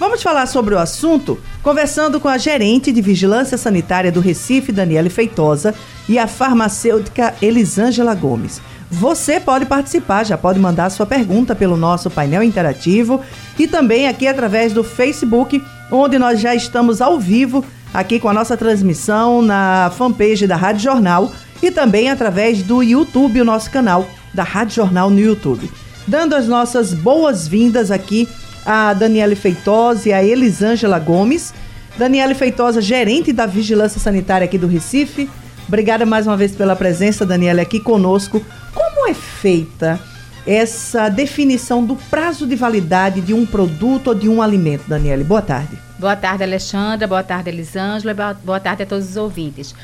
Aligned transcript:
Vamos 0.00 0.20
falar 0.20 0.46
sobre 0.46 0.74
o 0.74 0.78
assunto 0.78 1.38
conversando 1.62 2.18
com 2.18 2.28
a 2.28 2.36
gerente 2.36 2.90
de 2.90 3.00
Vigilância 3.00 3.56
Sanitária 3.56 4.10
do 4.10 4.20
Recife, 4.20 4.72
Daniele 4.72 5.08
Feitosa, 5.08 5.72
e 6.08 6.18
a 6.18 6.26
farmacêutica 6.26 7.34
Elisângela 7.40 8.14
Gomes. 8.14 8.60
Você 8.90 9.38
pode 9.38 9.64
participar, 9.64 10.24
já 10.24 10.36
pode 10.36 10.58
mandar 10.58 10.90
sua 10.90 11.06
pergunta 11.06 11.54
pelo 11.54 11.76
nosso 11.76 12.10
painel 12.10 12.42
interativo 12.42 13.20
e 13.58 13.66
também 13.66 14.08
aqui 14.08 14.26
através 14.26 14.72
do 14.72 14.84
Facebook, 14.84 15.62
onde 15.90 16.18
nós 16.18 16.40
já 16.40 16.54
estamos 16.54 17.00
ao 17.00 17.18
vivo 17.18 17.64
aqui 17.94 18.18
com 18.18 18.28
a 18.28 18.34
nossa 18.34 18.56
transmissão 18.56 19.40
na 19.40 19.92
fanpage 19.96 20.48
da 20.48 20.56
Rádio 20.56 20.82
Jornal 20.82 21.32
e 21.62 21.70
também 21.70 22.10
através 22.10 22.60
do 22.62 22.82
YouTube, 22.82 23.40
o 23.40 23.44
nosso 23.44 23.70
canal 23.70 24.06
da 24.34 24.42
Rádio 24.42 24.74
Jornal 24.74 25.08
no 25.08 25.20
YouTube. 25.20 25.70
Dando 26.06 26.34
as 26.34 26.48
nossas 26.48 26.92
boas-vindas 26.92 27.92
aqui 27.92 28.28
a 28.66 28.92
Daniele 28.94 29.36
Feitosa 29.36 30.08
e 30.08 30.12
a 30.12 30.24
Elisângela 30.24 30.98
Gomes. 30.98 31.54
Daniele 31.96 32.34
Feitosa, 32.34 32.80
gerente 32.80 33.32
da 33.32 33.46
Vigilância 33.46 34.00
Sanitária 34.00 34.44
aqui 34.44 34.58
do 34.58 34.66
Recife. 34.66 35.30
Obrigada 35.68 36.04
mais 36.04 36.26
uma 36.26 36.36
vez 36.36 36.52
pela 36.52 36.74
presença, 36.74 37.24
Daniela, 37.24 37.62
aqui 37.62 37.78
conosco. 37.78 38.44
Como 38.74 39.08
é 39.08 39.14
feita 39.14 40.00
essa 40.46 41.08
definição 41.08 41.84
do 41.84 41.96
prazo 41.96 42.46
de 42.46 42.54
validade 42.54 43.20
de 43.20 43.32
um 43.32 43.46
produto 43.46 44.08
ou 44.08 44.14
de 44.14 44.28
um 44.28 44.42
alimento, 44.42 44.88
Daniele? 44.88 45.24
Boa 45.24 45.42
tarde. 45.42 45.78
Boa 45.98 46.16
tarde, 46.16 46.42
Alexandra. 46.42 47.06
Boa 47.06 47.22
tarde, 47.22 47.50
Elisângela. 47.50 48.14
Boa 48.44 48.60
tarde 48.60 48.82
a 48.82 48.86
todos 48.86 49.08
os 49.10 49.16
ouvintes. 49.16 49.74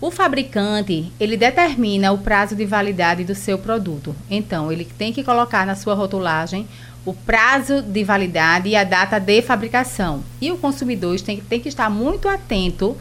O 0.00 0.10
fabricante, 0.10 1.10
ele 1.18 1.36
determina 1.36 2.12
o 2.12 2.18
prazo 2.18 2.54
de 2.54 2.64
validade 2.66 3.24
do 3.24 3.34
seu 3.34 3.58
produto. 3.58 4.14
Então, 4.30 4.70
ele 4.70 4.84
tem 4.84 5.12
que 5.12 5.24
colocar 5.24 5.66
na 5.66 5.74
sua 5.74 5.94
rotulagem 5.94 6.66
o 7.04 7.14
prazo 7.14 7.80
de 7.80 8.04
validade 8.04 8.68
e 8.68 8.76
a 8.76 8.84
data 8.84 9.18
de 9.18 9.40
fabricação. 9.40 10.22
E 10.40 10.50
o 10.50 10.58
consumidor 10.58 11.18
tem, 11.20 11.40
tem 11.40 11.60
que 11.60 11.68
estar 11.68 11.88
muito 11.88 12.28
atento 12.28 12.96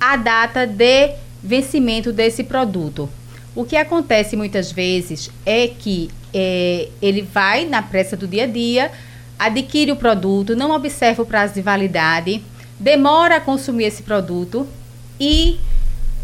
à 0.00 0.16
data 0.16 0.66
de 0.66 1.14
vencimento 1.42 2.12
desse 2.12 2.44
produto. 2.44 3.10
O 3.54 3.64
que 3.64 3.76
acontece 3.76 4.36
muitas 4.36 4.72
vezes 4.72 5.30
é 5.44 5.68
que 5.68 6.08
é, 6.34 6.88
ele 7.00 7.22
vai 7.22 7.66
na 7.66 7.82
pressa 7.82 8.16
do 8.16 8.26
dia 8.26 8.44
a 8.44 8.46
dia 8.46 8.90
adquire 9.38 9.90
o 9.90 9.96
produto, 9.96 10.54
não 10.54 10.70
observa 10.70 11.22
o 11.22 11.26
prazo 11.26 11.54
de 11.54 11.62
validade, 11.62 12.42
demora 12.78 13.36
a 13.36 13.40
consumir 13.40 13.84
esse 13.84 14.02
produto 14.02 14.66
e 15.18 15.58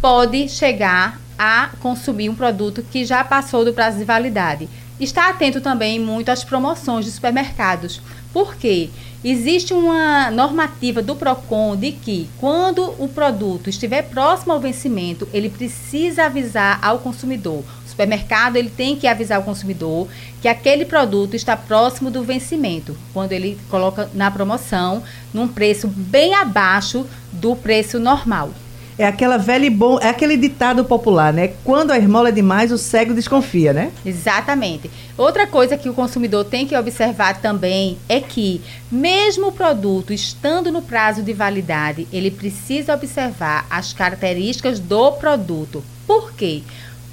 pode 0.01 0.49
chegar 0.49 1.21
a 1.37 1.71
consumir 1.81 2.29
um 2.29 2.35
produto 2.35 2.85
que 2.93 3.05
já 3.05 3.25
passou 3.25 3.65
do 3.65 3.73
prazo 3.73 3.99
de 3.99 4.05
validade. 4.05 4.69
Está 5.01 5.29
atento 5.29 5.61
também 5.61 5.99
muito 5.99 6.29
às 6.29 6.45
promoções 6.45 7.05
de 7.05 7.11
supermercados. 7.11 8.01
Por 8.33 8.57
quê? 8.57 8.91
Existe 9.25 9.73
uma 9.73 10.31
normativa 10.31 11.03
do 11.03 11.17
PROCON 11.17 11.77
de 11.77 11.93
que, 11.93 12.29
quando 12.39 12.95
o 12.99 13.09
produto 13.09 13.69
estiver 13.69 14.03
próximo 14.03 14.53
ao 14.53 14.61
vencimento, 14.61 15.29
ele 15.33 15.49
precisa 15.49 16.27
avisar 16.27 16.79
ao 16.83 17.01
consumidor 17.01 17.65
supermercado 17.99 18.55
ele 18.57 18.71
tem 18.71 18.95
que 18.95 19.09
avisar 19.09 19.41
o 19.41 19.43
consumidor 19.43 20.07
que 20.41 20.47
aquele 20.47 20.85
produto 20.85 21.35
está 21.35 21.57
próximo 21.57 22.13
do 22.13 22.23
vencimento, 22.23 22.97
quando 23.13 23.33
ele 23.33 23.59
coloca 23.69 24.09
na 24.15 24.31
promoção 24.31 25.03
num 25.35 25.49
preço 25.49 25.89
bem 25.89 26.33
abaixo 26.33 27.05
do 27.33 27.57
preço 27.57 27.99
normal. 27.99 28.51
É 28.97 29.07
aquela 29.07 29.37
velha 29.37 29.65
e 29.65 29.71
bom, 29.71 29.99
é 30.01 30.09
aquele 30.09 30.37
ditado 30.37 30.85
popular, 30.85 31.33
né? 31.33 31.53
Quando 31.63 31.93
a 31.93 31.99
esmola 31.99 32.31
é 32.31 32.33
demais, 32.33 32.73
o 32.73 32.79
cego 32.79 33.15
desconfia, 33.15 33.73
né? 33.73 33.93
Exatamente. 34.05 34.91
Outra 35.17 35.47
coisa 35.47 35.77
que 35.77 35.89
o 35.89 35.95
consumidor 35.95 36.45
tem 36.45 36.67
que 36.67 36.77
observar 36.77 37.41
também 37.41 37.97
é 38.09 38.21
que, 38.21 38.61
mesmo 38.91 39.49
o 39.49 39.53
produto 39.53 40.13
estando 40.13 40.73
no 40.73 40.83
prazo 40.83 41.23
de 41.23 41.33
validade, 41.33 42.09
ele 42.13 42.29
precisa 42.29 42.95
observar 42.95 43.67
as 43.71 43.93
características 43.93 44.81
do 44.81 45.13
produto. 45.13 45.85
Por 46.05 46.33
quê? 46.33 46.63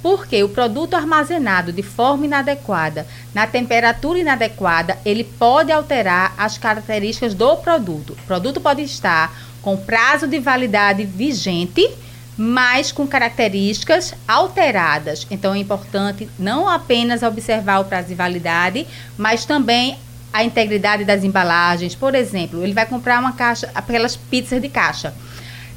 Porque 0.06 0.40
o 0.44 0.48
produto 0.48 0.94
armazenado 0.94 1.72
de 1.72 1.82
forma 1.82 2.26
inadequada, 2.26 3.04
na 3.34 3.44
temperatura 3.44 4.20
inadequada, 4.20 4.96
ele 5.04 5.24
pode 5.24 5.72
alterar 5.72 6.32
as 6.38 6.56
características 6.56 7.34
do 7.34 7.56
produto. 7.56 8.12
O 8.12 8.24
produto 8.24 8.60
pode 8.60 8.82
estar 8.82 9.36
com 9.60 9.76
prazo 9.76 10.28
de 10.28 10.38
validade 10.38 11.04
vigente, 11.04 11.90
mas 12.38 12.92
com 12.92 13.04
características 13.04 14.14
alteradas. 14.28 15.26
Então 15.28 15.52
é 15.54 15.58
importante 15.58 16.30
não 16.38 16.68
apenas 16.68 17.24
observar 17.24 17.80
o 17.80 17.86
prazo 17.86 18.06
de 18.06 18.14
validade, 18.14 18.86
mas 19.18 19.44
também 19.44 19.98
a 20.32 20.44
integridade 20.44 21.04
das 21.04 21.24
embalagens. 21.24 21.96
Por 21.96 22.14
exemplo, 22.14 22.62
ele 22.62 22.74
vai 22.74 22.86
comprar 22.86 23.18
uma 23.18 23.32
caixa, 23.32 23.68
aquelas 23.74 24.14
pizzas 24.14 24.62
de 24.62 24.68
caixa. 24.68 25.12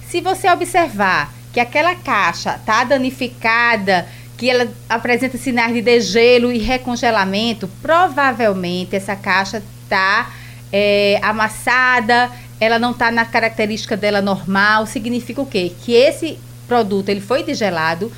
Se 0.07 0.21
você 0.21 0.47
observar 0.51 1.33
que 1.51 1.59
aquela 1.59 1.95
caixa 1.95 2.55
está 2.55 2.83
danificada, 2.83 4.07
que 4.39 4.49
ela 4.49 4.69
apresenta 4.87 5.37
sinais 5.37 5.73
de 5.73 5.81
degelo 5.81 6.49
e 6.49 6.57
recongelamento, 6.57 7.69
provavelmente 7.81 8.95
essa 8.95 9.13
caixa 9.13 9.61
está 9.83 10.31
é, 10.71 11.19
amassada, 11.21 12.31
ela 12.57 12.79
não 12.79 12.91
está 12.91 13.11
na 13.11 13.25
característica 13.25 13.97
dela 13.97 14.21
normal. 14.21 14.85
Significa 14.85 15.41
o 15.41 15.45
quê? 15.45 15.73
Que 15.83 15.93
esse 15.93 16.39
produto 16.69 17.09
ele 17.09 17.19
foi 17.19 17.43
degelado, 17.43 18.09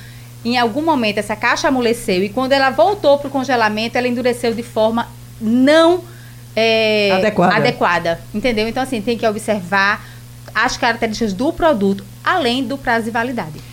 em 0.44 0.56
algum 0.56 0.82
momento 0.82 1.18
essa 1.18 1.34
caixa 1.34 1.66
amoleceu 1.66 2.22
e 2.22 2.28
quando 2.28 2.52
ela 2.52 2.70
voltou 2.70 3.18
para 3.18 3.26
o 3.26 3.30
congelamento, 3.30 3.98
ela 3.98 4.06
endureceu 4.06 4.54
de 4.54 4.62
forma 4.62 5.08
não 5.40 6.04
é, 6.54 7.10
adequada. 7.14 7.56
adequada. 7.56 8.20
Entendeu? 8.32 8.68
Então, 8.68 8.84
assim, 8.84 9.02
tem 9.02 9.18
que 9.18 9.26
observar 9.26 10.06
as 10.54 10.76
características 10.76 11.32
do 11.32 11.52
produto, 11.52 12.04
além 12.22 12.62
do 12.62 12.78
prazo 12.78 13.06
de 13.06 13.10
validade. 13.10 13.71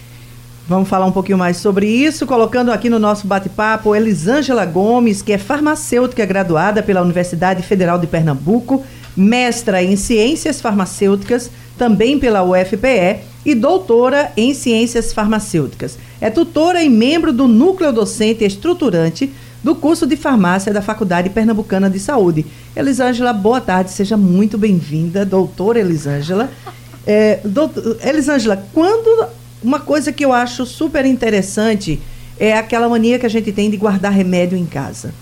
Vamos 0.69 0.88
falar 0.88 1.07
um 1.07 1.12
pouquinho 1.12 1.40
mais 1.40 1.57
sobre 1.57 1.88
isso, 1.88 2.28
colocando 2.28 2.72
aqui 2.72 2.91
no 2.91 3.00
nosso 3.00 3.25
bate-papo 3.25 3.96
Elisângela 3.96 4.68
Gomes, 4.68 5.19
que 5.19 5.34
é 5.34 5.38
farmacêutica 5.40 6.24
graduada 6.28 6.84
pela 6.84 7.02
Universidade 7.02 7.63
Federal 7.63 7.97
de 7.97 8.06
Pernambuco, 8.06 8.84
mestra 9.18 9.81
em 9.81 9.96
Ciências 9.96 10.62
Farmacêuticas, 10.62 11.50
também 11.75 12.19
pela 12.19 12.44
UFPE, 12.44 13.18
e 13.44 13.56
doutora 13.56 14.31
em 14.38 14.53
Ciências 14.53 15.12
Farmacêuticas. 15.12 15.97
É 16.22 16.30
tutora 16.30 16.84
e 16.84 16.90
membro 16.90 17.34
do 17.34 17.47
núcleo 17.47 17.91
docente 17.91 18.46
estruturante 18.46 19.34
do 19.63 19.74
curso 19.74 20.06
de 20.06 20.16
farmácia 20.16 20.72
da 20.72 20.84
Faculdade 20.84 21.31
Pernambucana 21.31 21.90
de 21.90 22.00
Saúde. 22.00 22.46
Elisângela, 22.75 23.34
boa 23.34 23.59
tarde, 23.59 23.90
seja 23.90 24.16
muito 24.16 24.56
bem-vinda, 24.56 25.25
doutora 25.25 25.80
Elisângela. 25.80 26.47
É, 27.07 27.40
doutor, 27.44 27.97
Elisângela, 28.03 28.63
quando 28.72 29.39
uma 29.64 29.80
coisa 29.80 30.12
que 30.12 30.24
eu 30.24 30.31
acho 30.31 30.66
super 30.66 31.06
interessante 31.06 32.00
é 32.40 32.53
aquela 32.53 32.88
mania 32.88 33.20
que 33.20 33.25
a 33.25 33.30
gente 33.30 33.51
tem 33.51 33.69
de 33.69 33.78
guardar 33.78 34.12
remédio 34.12 34.57
em 34.57 34.66
casa. 34.66 35.13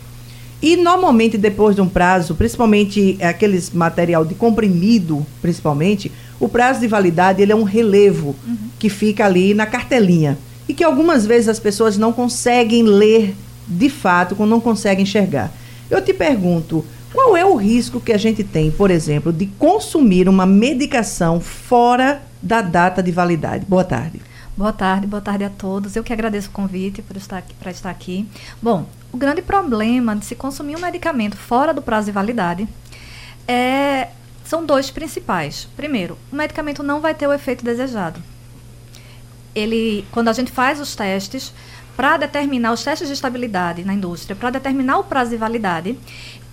E 0.61 0.75
normalmente 0.75 1.37
depois 1.37 1.75
de 1.75 1.81
um 1.81 1.89
prazo, 1.89 2.35
principalmente 2.35 3.17
aqueles 3.21 3.69
material 3.71 4.25
de 4.25 4.33
comprimido, 4.35 5.25
principalmente, 5.41 6.11
o 6.39 6.49
prazo 6.49 6.79
de 6.79 6.87
validade 6.87 7.41
ele 7.41 7.51
é 7.51 7.55
um 7.55 7.63
relevo 7.63 8.35
uhum. 8.45 8.57
que 8.79 8.89
fica 8.89 9.25
ali 9.25 9.53
na 9.53 9.65
cartelinha 9.65 10.37
e 10.67 10.73
que 10.73 10.83
algumas 10.83 11.25
vezes 11.25 11.47
as 11.47 11.59
pessoas 11.59 11.97
não 11.97 12.11
conseguem 12.11 12.83
ler 12.83 13.35
de 13.67 13.89
fato, 13.89 14.35
não 14.45 14.59
conseguem 14.59 15.03
enxergar. 15.03 15.51
Eu 15.89 16.01
te 16.01 16.13
pergunto, 16.13 16.83
qual 17.13 17.37
é 17.37 17.45
o 17.45 17.55
risco 17.55 17.99
que 17.99 18.11
a 18.11 18.17
gente 18.17 18.43
tem, 18.43 18.71
por 18.71 18.91
exemplo, 18.91 19.31
de 19.31 19.45
consumir 19.45 20.27
uma 20.27 20.45
medicação 20.45 21.39
fora 21.39 22.21
da 22.41 22.61
data 22.61 23.01
de 23.01 23.11
validade? 23.11 23.65
Boa 23.67 23.83
tarde. 23.83 24.26
Boa 24.57 24.73
tarde, 24.73 25.05
boa 25.05 25.21
tarde 25.21 25.43
a 25.43 25.51
todos. 25.51 25.95
Eu 25.95 26.03
que 26.03 26.11
agradeço 26.11 26.49
o 26.49 26.51
convite 26.51 27.03
por 27.03 27.15
estar 27.15 27.37
aqui, 27.37 27.53
para 27.53 27.69
estar 27.69 27.91
aqui. 27.91 28.27
Bom, 28.59 28.87
o 29.13 29.17
grande 29.17 29.39
problema 29.39 30.15
de 30.15 30.25
se 30.25 30.33
consumir 30.33 30.75
um 30.75 30.79
medicamento 30.79 31.37
fora 31.37 31.71
do 31.71 31.79
prazo 31.79 32.07
de 32.07 32.11
validade 32.11 32.67
é, 33.47 34.07
são 34.43 34.65
dois 34.65 34.89
principais. 34.89 35.67
Primeiro, 35.77 36.17
o 36.31 36.35
medicamento 36.35 36.81
não 36.81 36.99
vai 36.99 37.13
ter 37.13 37.27
o 37.27 37.33
efeito 37.33 37.63
desejado. 37.63 38.19
Ele, 39.53 40.03
quando 40.11 40.29
a 40.29 40.33
gente 40.33 40.51
faz 40.51 40.79
os 40.79 40.95
testes, 40.95 41.53
para 41.97 42.15
determinar 42.15 42.73
os 42.73 42.83
testes 42.83 43.07
de 43.07 43.15
estabilidade 43.15 43.83
na 43.83 43.91
indústria, 43.91 44.35
para 44.35 44.51
determinar 44.51 44.99
o 44.99 45.03
prazo 45.03 45.31
de 45.31 45.37
validade, 45.37 45.97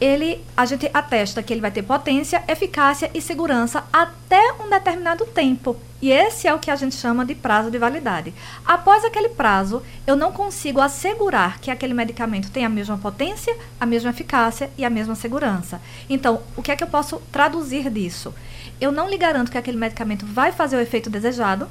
ele 0.01 0.41
a 0.57 0.65
gente 0.65 0.91
atesta 0.93 1.43
que 1.43 1.53
ele 1.53 1.61
vai 1.61 1.71
ter 1.71 1.83
potência, 1.83 2.43
eficácia 2.49 3.11
e 3.13 3.21
segurança 3.21 3.85
até 3.93 4.55
um 4.55 4.71
determinado 4.71 5.27
tempo. 5.27 5.77
E 6.01 6.11
esse 6.11 6.49
é 6.49 6.55
o 6.55 6.59
que 6.59 6.71
a 6.71 6.77
gente 6.77 6.95
chama 6.95 7.27
de 7.27 7.35
prazo 7.35 7.71
de 7.71 7.79
validade. 7.79 8.33
Após 8.65 9.05
aquele 9.05 9.29
prazo, 9.29 9.83
eu 10.07 10.17
não 10.17 10.33
consigo 10.33 10.81
assegurar 10.81 11.59
que 11.61 11.71
aquele 11.71 11.95
medicamento 11.95 12.51
tem 12.51 12.65
a 12.65 12.69
mesma 12.69 12.97
potência, 12.97 13.55
a 13.79 13.85
mesma 13.85 14.11
eficácia 14.11 14.71
e 14.79 14.85
a 14.85 14.91
mesma 14.91 15.15
segurança. 15.15 15.81
Então, 16.09 16.41
o 16.57 16.63
que 16.63 16.73
é 16.73 16.77
que 16.77 16.85
eu 16.85 16.89
posso 16.89 17.23
traduzir 17.31 17.91
disso? 17.91 18.35
Eu 18.81 18.91
não 18.91 19.09
lhe 19.09 19.17
garanto 19.17 19.51
que 19.51 19.59
aquele 19.59 19.77
medicamento 19.77 20.27
vai 20.27 20.53
fazer 20.53 20.77
o 20.77 20.81
efeito 20.81 21.09
desejado, 21.09 21.69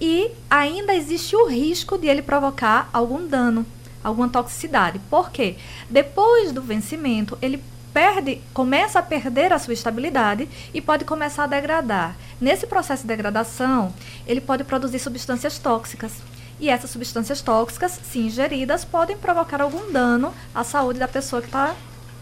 e 0.00 0.30
ainda 0.50 0.94
existe 0.94 1.36
o 1.36 1.46
risco 1.46 1.96
de 1.98 2.06
ele 2.06 2.22
provocar 2.22 2.88
algum 2.92 3.26
dano, 3.26 3.64
alguma 4.02 4.28
toxicidade. 4.28 5.00
Por 5.10 5.30
quê? 5.30 5.56
Depois 5.88 6.52
do 6.52 6.62
vencimento, 6.62 7.38
ele 7.40 7.62
perde, 7.92 8.40
começa 8.52 8.98
a 8.98 9.02
perder 9.02 9.52
a 9.52 9.58
sua 9.58 9.72
estabilidade 9.72 10.48
e 10.74 10.80
pode 10.80 11.04
começar 11.04 11.44
a 11.44 11.46
degradar. 11.46 12.16
Nesse 12.40 12.66
processo 12.66 13.02
de 13.02 13.08
degradação, 13.08 13.94
ele 14.26 14.40
pode 14.40 14.64
produzir 14.64 14.98
substâncias 14.98 15.58
tóxicas. 15.58 16.12
E 16.58 16.68
essas 16.68 16.90
substâncias 16.90 17.40
tóxicas, 17.40 17.98
se 18.02 18.18
ingeridas, 18.18 18.84
podem 18.84 19.16
provocar 19.16 19.60
algum 19.60 19.92
dano 19.92 20.34
à 20.54 20.64
saúde 20.64 20.98
da 20.98 21.08
pessoa 21.08 21.40
que 21.40 21.48
está 21.48 21.74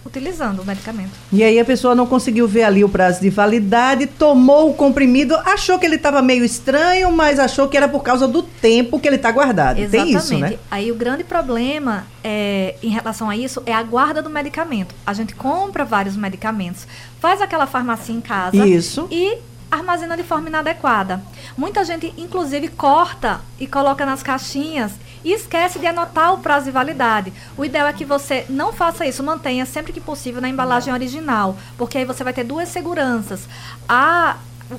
utilizando 0.05 0.61
o 0.61 0.65
medicamento. 0.65 1.11
E 1.33 1.43
aí 1.43 1.59
a 1.59 1.65
pessoa 1.65 1.95
não 1.95 2.07
conseguiu 2.07 2.47
ver 2.49 2.65
ali 2.65 2.85
o 2.85 2.89
prazo 2.89 3.21
de 3.21 3.31
validade, 3.31 4.07
tomou 4.07 4.71
o 4.71 4.75
comprimido, 4.75 5.35
achou 5.45 5.79
que 5.79 5.87
ele 5.87 5.97
estava 5.97 6.21
meio 6.21 6.45
estranho, 6.45 7.11
mas 7.13 7.39
achou 7.39 7.69
que 7.69 7.77
era 7.77 7.89
por 7.89 8.03
causa 8.03 8.27
do 8.27 8.43
tempo 8.43 8.99
que 8.99 9.09
ele 9.09 9.17
está 9.17 9.31
guardado. 9.31 9.79
Exatamente. 9.79 10.13
Tem 10.13 10.17
isso, 10.17 10.39
né? 10.39 10.59
Aí 10.71 10.91
o 10.91 10.95
grande 10.95 11.25
problema 11.25 12.07
é, 12.23 12.75
em 12.83 12.91
relação 12.91 13.31
a 13.31 13.37
isso 13.37 13.63
é 13.65 13.73
a 13.73 13.83
guarda 13.83 14.21
do 14.21 14.31
medicamento. 14.31 14.95
A 15.07 15.13
gente 15.13 15.35
compra 15.35 15.85
vários 15.85 16.17
medicamentos, 16.17 16.87
faz 17.21 17.41
aquela 17.41 17.67
farmácia 17.67 18.13
em 18.13 18.21
casa 18.21 18.67
isso. 18.67 19.07
e 19.11 19.39
armazena 19.71 20.17
de 20.17 20.23
forma 20.23 20.49
inadequada. 20.49 21.23
Muita 21.57 21.85
gente, 21.85 22.13
inclusive, 22.19 22.69
corta 22.69 23.41
e 23.59 23.67
coloca 23.67 24.05
nas 24.05 24.23
caixinhas 24.23 24.93
e 25.25 25.33
esquece 25.33 25.79
de 25.79 25.87
anotar 25.87 26.33
o 26.35 26.39
prazo 26.39 26.67
de 26.67 26.71
validade. 26.71 27.33
O 27.57 27.65
ideal 27.65 27.87
é 27.87 27.93
que 27.93 28.05
você 28.05 28.45
não 28.49 28.73
faça 28.73 29.07
isso, 29.07 29.23
mantenha 29.23 29.67
sempre 29.67 29.93
que 29.93 30.01
possível 30.01 30.41
na 30.41 30.49
embalagem 30.49 30.93
original, 30.93 31.57
porque 31.77 31.99
aí 31.99 32.05
você 32.05 32.25
vai 32.25 32.33
ter 32.33 32.45
duas 32.45 32.69
seguranças. 32.69 33.49
A, 33.89 34.37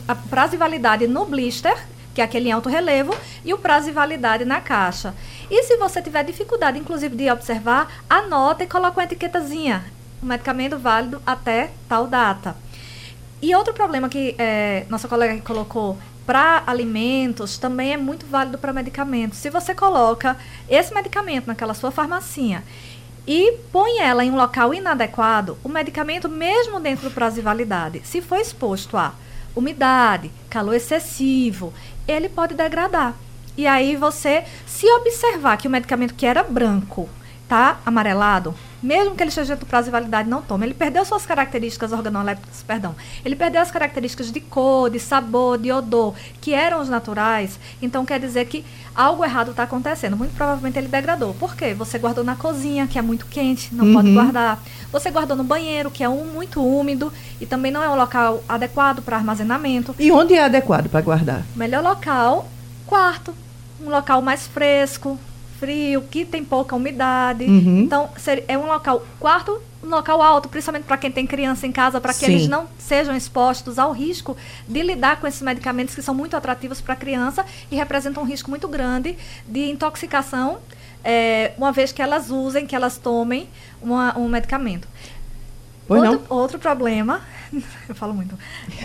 a 0.08 0.16
prazo 0.16 0.52
de 0.52 0.58
validade 0.58 1.08
no 1.08 1.26
blister, 1.26 1.78
que 2.14 2.22
é 2.22 2.24
aquele 2.24 2.50
em 2.50 2.52
alto 2.52 2.70
relevo, 2.70 3.16
e 3.44 3.54
o 3.54 3.58
prazo 3.58 3.88
de 3.88 3.92
validade 3.92 4.46
na 4.46 4.62
caixa. 4.62 5.14
E 5.50 5.64
se 5.64 5.78
você 5.78 6.02
tiver 6.02 6.24
dificuldade, 6.24 6.78
inclusive, 6.78 7.16
de 7.16 7.30
observar, 7.32 7.92
anota 8.10 8.64
e 8.64 8.68
coloca 8.68 9.00
uma 9.00 9.04
etiquetazinha. 9.04 9.84
O 10.22 10.26
medicamento 10.26 10.78
válido 10.78 11.22
até 11.26 11.72
tal 11.90 12.08
data. 12.08 12.56
E 13.42 13.54
outro 13.56 13.74
problema 13.74 14.08
que 14.08 14.36
é, 14.38 14.86
nossa 14.90 15.08
colega 15.08 15.38
colocou 15.42 15.98
para 16.26 16.64
alimentos 16.66 17.58
também 17.58 17.94
é 17.94 17.98
muito 17.98 18.26
válido 18.26 18.58
para 18.58 18.74
medicamentos. 18.74 19.40
Se 19.40 19.50
você 19.50 19.76
coloca 19.76 20.38
esse 20.70 20.94
medicamento 20.94 21.48
naquela 21.48 21.74
sua 21.74 21.92
farmacinha 21.92 22.64
e 23.28 23.58
põe 23.72 24.00
ela 24.00 24.24
em 24.24 24.32
um 24.32 24.36
local 24.36 24.74
inadequado, 24.74 25.58
o 25.64 25.70
medicamento, 25.70 26.28
mesmo 26.30 26.80
dentro 26.80 27.10
do 27.10 27.14
prazo 27.14 27.36
de 27.36 27.42
validade, 27.42 28.02
se 28.04 28.22
for 28.22 28.38
exposto 28.38 28.98
a 28.98 29.14
umidade, 29.56 30.32
calor 30.50 30.74
excessivo, 30.74 31.74
ele 32.08 32.28
pode 32.28 32.54
degradar. 32.54 33.14
E 33.56 33.68
aí 33.68 33.96
você, 33.96 34.44
se 34.66 34.88
observar 34.94 35.58
que 35.58 35.68
o 35.68 35.72
medicamento 35.72 36.16
que 36.16 36.26
era 36.26 36.44
branco 36.44 37.08
está 37.54 37.78
amarelado, 37.86 38.56
mesmo 38.82 39.16
que 39.16 39.22
ele 39.22 39.30
esteja 39.30 39.56
do 39.56 39.64
prazo 39.64 39.86
de 39.86 39.92
validade, 39.92 40.28
não 40.28 40.42
tome. 40.42 40.66
Ele 40.66 40.74
perdeu 40.74 41.06
suas 41.06 41.24
características 41.24 41.92
organolépticas, 41.92 42.64
perdão. 42.64 42.96
Ele 43.24 43.36
perdeu 43.36 43.62
as 43.62 43.70
características 43.70 44.32
de 44.32 44.40
cor, 44.40 44.90
de 44.90 45.00
sabor, 45.00 45.60
de 45.60 45.72
odor, 45.72 46.16
que 46.42 46.52
eram 46.52 46.82
os 46.82 46.90
naturais. 46.90 47.60
Então 47.80 48.06
quer 48.06 48.20
dizer 48.20 48.46
que 48.46 48.66
algo 48.96 49.24
errado 49.24 49.52
está 49.52 49.64
acontecendo. 49.64 50.18
Muito 50.18 50.36
provavelmente 50.36 50.80
ele 50.80 50.88
degradou. 50.88 51.36
Por 51.36 51.56
quê? 51.56 51.76
Você 51.76 52.00
guardou 52.00 52.24
na 52.24 52.36
cozinha, 52.36 52.88
que 52.88 52.98
é 52.98 53.02
muito 53.04 53.28
quente, 53.28 53.74
não 53.74 53.86
uhum. 53.86 53.94
pode 53.94 54.12
guardar. 54.12 54.60
Você 54.92 55.12
guardou 55.12 55.38
no 55.38 55.44
banheiro, 55.44 55.92
que 55.92 56.04
é 56.04 56.10
um, 56.10 56.26
muito 56.26 56.60
úmido 56.66 57.14
e 57.40 57.46
também 57.46 57.72
não 57.72 57.84
é 57.84 57.90
um 57.90 57.96
local 57.96 58.44
adequado 58.50 59.04
para 59.04 59.16
armazenamento. 59.16 59.96
E 60.00 60.12
onde 60.12 60.34
é 60.34 60.44
adequado 60.44 60.90
para 60.90 61.02
guardar? 61.02 61.44
Melhor 61.56 61.84
local, 61.84 62.50
quarto. 62.88 63.34
Um 63.80 63.90
local 63.90 64.22
mais 64.22 64.48
fresco, 64.48 65.20
frio, 65.64 66.02
que 66.02 66.26
tem 66.26 66.44
pouca 66.44 66.76
umidade. 66.76 67.46
Uhum. 67.46 67.80
Então, 67.80 68.10
é 68.50 68.58
um 68.58 68.68
local. 68.68 69.06
Quarto, 69.18 69.62
um 69.82 69.88
local 69.88 70.22
alto, 70.22 70.50
principalmente 70.50 70.84
para 70.84 70.98
quem 70.98 71.10
tem 71.10 71.26
criança 71.26 71.66
em 71.66 71.72
casa, 71.72 72.02
para 72.02 72.14
que 72.14 72.26
Sim. 72.26 72.34
eles 72.34 72.48
não 72.50 72.68
sejam 72.78 73.16
expostos 73.16 73.80
ao 73.80 73.94
risco 73.94 74.36
de 74.68 74.82
lidar 74.82 75.22
com 75.22 75.28
esses 75.28 75.42
medicamentos 75.42 75.96
que 75.96 76.02
são 76.02 76.14
muito 76.14 76.36
atrativos 76.36 76.82
para 76.82 76.94
a 76.94 76.98
criança 76.98 77.46
e 77.72 77.76
representam 77.78 78.24
um 78.24 78.26
risco 78.26 78.50
muito 78.50 78.68
grande 78.68 79.16
de 79.48 79.70
intoxicação, 79.70 80.58
é, 81.02 81.54
uma 81.58 81.72
vez 81.72 81.94
que 81.94 82.02
elas 82.02 82.30
usem, 82.30 82.66
que 82.66 82.76
elas 82.76 82.98
tomem 82.98 83.48
uma, 83.82 84.18
um 84.18 84.28
medicamento. 84.28 84.88
Outro, 85.88 86.22
outro 86.30 86.60
problema 86.60 87.22
Eu 87.88 87.96
falo 87.96 88.14
muito. 88.14 88.38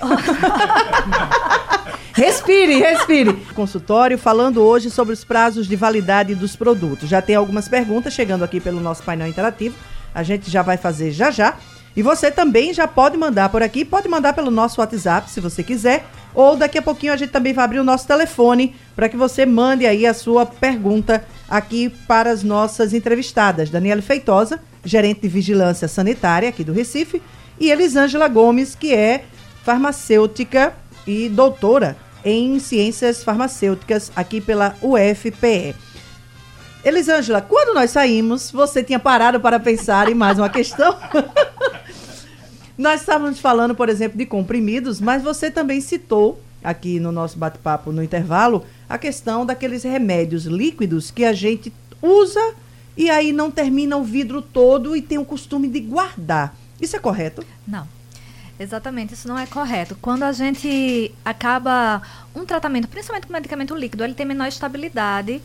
respire, 2.15 2.79
respire. 2.79 3.33
Consultório 3.55 4.19
falando 4.19 4.63
hoje 4.63 4.91
sobre 4.91 5.13
os 5.13 5.25
prazos 5.25 5.67
de 5.67 5.77
validade 5.77 6.35
dos 6.35 6.57
produtos. 6.57 7.09
Já 7.09 7.23
tem 7.23 7.37
algumas 7.37 7.69
perguntas 7.69 8.13
chegando 8.13 8.45
aqui 8.45 8.61
pelo 8.61 8.81
nosso 8.81 9.03
painel 9.03 9.29
interativo. 9.29 9.77
A 10.15 10.23
gente 10.23 10.51
já 10.51 10.63
vai 10.63 10.77
fazer 10.77 11.11
já 11.11 11.31
já. 11.31 11.57
E 11.97 12.03
você 12.03 12.31
também 12.31 12.73
já 12.73 12.87
pode 12.87 13.17
mandar 13.17 13.49
por 13.49 13.63
aqui, 13.63 13.85
pode 13.85 14.09
mandar 14.09 14.33
pelo 14.33 14.53
nosso 14.53 14.81
WhatsApp, 14.81 15.29
se 15.29 15.41
você 15.41 15.65
quiser, 15.65 16.07
ou 16.33 16.55
daqui 16.55 16.79
a 16.79 16.83
pouquinho 16.83 17.13
a 17.13 17.17
gente 17.17 17.31
também 17.31 17.53
vai 17.53 17.65
abrir 17.65 17.81
o 17.81 17.85
nosso 17.85 18.07
telefone 18.07 18.77
para 18.95 19.09
que 19.09 19.17
você 19.17 19.45
mande 19.45 19.85
aí 19.85 20.07
a 20.07 20.15
sua 20.15 20.47
pergunta 20.47 21.25
aqui 21.49 21.89
para 22.07 22.31
as 22.31 22.45
nossas 22.45 22.95
entrevistadas. 22.95 23.69
Daniela 23.69 24.01
Feitosa, 24.01 24.61
gerente 24.85 25.21
de 25.21 25.29
vigilância 25.29 25.89
sanitária 25.89 26.49
aqui 26.49 26.65
do 26.65 26.73
Recife, 26.73 27.23
e 27.61 27.71
Elisângela 27.71 28.29
Gomes, 28.29 28.75
que 28.75 28.95
é 28.95 29.25
farmacêutica 29.65 30.75
e 31.07 31.29
doutora 31.29 31.97
em 32.25 32.59
ciências 32.59 33.23
farmacêuticas 33.23 34.13
aqui 34.15 34.41
pela 34.41 34.75
UFPE. 34.83 35.75
Elisângela, 36.85 37.41
quando 37.41 37.75
nós 37.75 37.91
saímos, 37.91 38.51
você 38.51 38.83
tinha 38.83 38.99
parado 38.99 39.41
para 39.41 39.59
pensar 39.59 40.09
em 40.09 40.15
mais 40.15 40.39
uma 40.39 40.49
questão? 40.49 40.97
nós 42.79 43.01
estávamos 43.01 43.41
falando, 43.41 43.75
por 43.75 43.89
exemplo, 43.89 44.17
de 44.17 44.25
comprimidos, 44.25 45.01
mas 45.01 45.23
você 45.23 45.51
também 45.51 45.81
citou 45.81 46.41
aqui 46.63 47.01
no 47.01 47.13
nosso 47.13 47.39
bate-papo 47.39 47.93
no 47.93 48.03
intervalo 48.03 48.65
a 48.89 48.97
questão 48.97 49.45
daqueles 49.45 49.83
remédios 49.83 50.45
líquidos 50.45 51.11
que 51.11 51.25
a 51.25 51.33
gente 51.33 51.73
usa 52.01 52.55
e 52.99 53.09
aí 53.09 53.33
não 53.33 53.49
termina 53.49 53.97
o 53.97 54.03
vidro 54.03 54.43
todo 54.43 54.97
e 54.97 55.01
tem 55.01 55.19
o 55.19 55.25
costume 55.25 55.69
de 55.69 55.79
guardar. 55.79 56.57
Isso 56.81 56.97
é 56.97 56.99
correto? 56.99 57.47
Não. 57.67 57.87
Exatamente, 58.59 59.15
isso 59.15 59.29
não 59.29 59.39
é 59.39 59.47
correto. 59.47 59.97
Quando 60.03 60.25
a 60.25 60.33
gente 60.33 61.15
acaba 61.25 62.03
um 62.35 62.45
tratamento, 62.45 62.89
principalmente 62.89 63.29
com 63.29 63.33
medicamento 63.33 63.73
líquido, 63.73 64.03
ele 64.03 64.15
tem 64.15 64.27
menor 64.27 64.49
estabilidade 64.49 65.41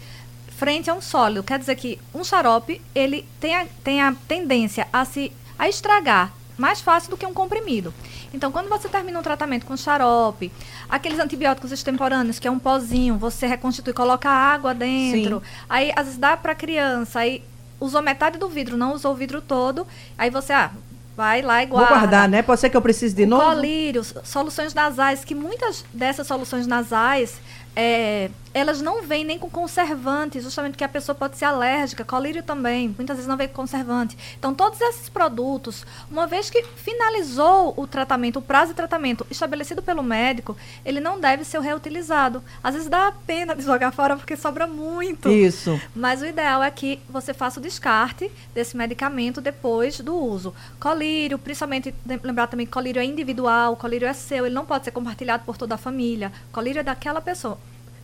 frente 0.58 0.90
a 0.90 0.96
um 0.96 1.02
sólido. 1.02 1.44
Quer 1.44 1.60
dizer 1.60 1.76
que 1.76 2.00
um 2.12 2.24
xarope, 2.24 2.82
ele 2.96 3.24
tem 3.40 3.56
a, 3.56 3.68
tem 3.84 4.02
a 4.02 4.16
tendência 4.28 4.88
a 4.92 5.06
se 5.06 5.32
a 5.58 5.70
estragar 5.70 6.34
mais 6.64 6.80
fácil 6.80 7.10
do 7.10 7.18
que 7.18 7.26
um 7.26 7.34
comprimido. 7.34 7.94
Então, 8.34 8.50
quando 8.50 8.70
você 8.70 8.88
termina 8.88 9.20
um 9.20 9.22
tratamento 9.22 9.66
com 9.66 9.76
xarope, 9.76 10.50
aqueles 10.88 11.20
antibióticos 11.20 11.74
extemporâneos, 11.74 12.40
que 12.40 12.48
é 12.48 12.52
um 12.52 12.58
pozinho, 12.58 13.18
você 13.18 13.46
reconstitui, 13.46 13.92
coloca 13.92 14.30
água 14.30 14.74
dentro, 14.74 15.42
Sim. 15.42 15.66
aí 15.70 15.92
às 15.94 16.06
vezes 16.06 16.18
dá 16.18 16.38
para 16.38 16.56
criança, 16.56 17.20
aí 17.20 17.44
usou 17.82 18.02
metade 18.02 18.38
do 18.38 18.48
vidro, 18.48 18.78
não 18.78 18.94
usou 18.94 19.12
o 19.12 19.16
vidro 19.16 19.42
todo, 19.42 19.86
aí 20.18 20.30
você, 20.30 20.54
ah, 20.54 20.72
vai 21.18 21.42
lá 21.42 21.62
e 21.62 21.66
guarda. 21.66 21.90
Vou 21.90 22.00
guardar, 22.00 22.30
né? 22.30 22.42
Pode 22.42 22.62
ser 22.62 22.70
que 22.70 22.78
eu 22.78 22.82
precise 22.82 23.14
de 23.14 23.24
o 23.24 23.28
novo. 23.28 23.44
Colírios, 23.44 24.14
soluções 24.24 24.74
nasais, 24.74 25.26
que 25.26 25.36
muitas 25.36 25.84
dessas 25.94 26.26
soluções 26.26 26.66
nasais 26.66 27.42
é, 27.76 28.30
elas 28.54 28.82
não 28.82 29.02
vêm 29.02 29.24
nem 29.24 29.40
com 29.40 29.50
conservante, 29.50 30.40
justamente 30.40 30.74
porque 30.74 30.84
a 30.84 30.90
pessoa 30.90 31.16
pode 31.16 31.38
ser 31.38 31.46
alérgica, 31.46 32.06
colírio 32.06 32.44
também, 32.44 32.94
muitas 32.96 33.18
vezes 33.18 33.28
não 33.28 33.38
vem 33.38 33.48
com 33.48 33.64
conservante. 33.64 34.18
Então, 34.38 34.54
todos 34.54 34.80
esses 34.80 35.10
produtos, 35.10 35.86
uma 36.12 36.28
vez 36.28 36.50
que 36.50 36.64
finalizou 36.76 37.74
o 37.78 37.88
tratamento, 37.88 38.40
o 38.40 38.42
prazo 38.42 38.72
de 38.72 38.76
tratamento 38.76 39.26
estabelecido 39.32 39.82
pelo 39.82 40.04
médico, 40.04 40.56
ele 40.86 41.00
não 41.00 41.20
deve 41.20 41.44
ser 41.44 41.60
reutilizado. 41.62 42.44
Às 42.64 42.76
vezes 42.76 42.90
dá 42.90 43.08
a 43.08 43.12
pena 43.12 43.56
de 43.56 43.64
jogar 43.64 43.92
fora 43.92 44.16
porque 44.16 44.36
sobra 44.36 44.68
muito. 44.68 45.30
Isso. 45.30 45.80
Mas 45.96 46.22
o 46.22 46.26
ideal 46.26 46.62
é 46.62 46.70
que 46.70 47.00
você 47.10 47.34
faça 47.34 47.60
o 47.60 47.64
descarte 47.64 48.30
desse 48.54 48.76
medicamento 48.78 49.42
depois 49.42 50.00
do 50.00 50.16
uso. 50.16 50.54
Colírio, 50.80 51.40
principalmente, 51.40 51.94
lembrar 52.06 52.48
também 52.48 52.66
que 52.66 52.72
colírio 52.72 53.02
é 53.02 53.06
individual, 53.06 53.76
colírio 53.76 54.08
é 54.08 54.14
seu, 54.14 54.46
ele 54.46 54.56
não 54.56 54.66
pode 54.66 54.86
ser 54.86 54.92
compartilhado 54.92 55.44
por 55.46 55.58
toda 55.58 55.76
a 55.76 55.78
família. 55.78 56.32
Colírio 56.52 56.82
é 56.82 56.84
daquela 56.84 57.22
pessoa 57.22 57.58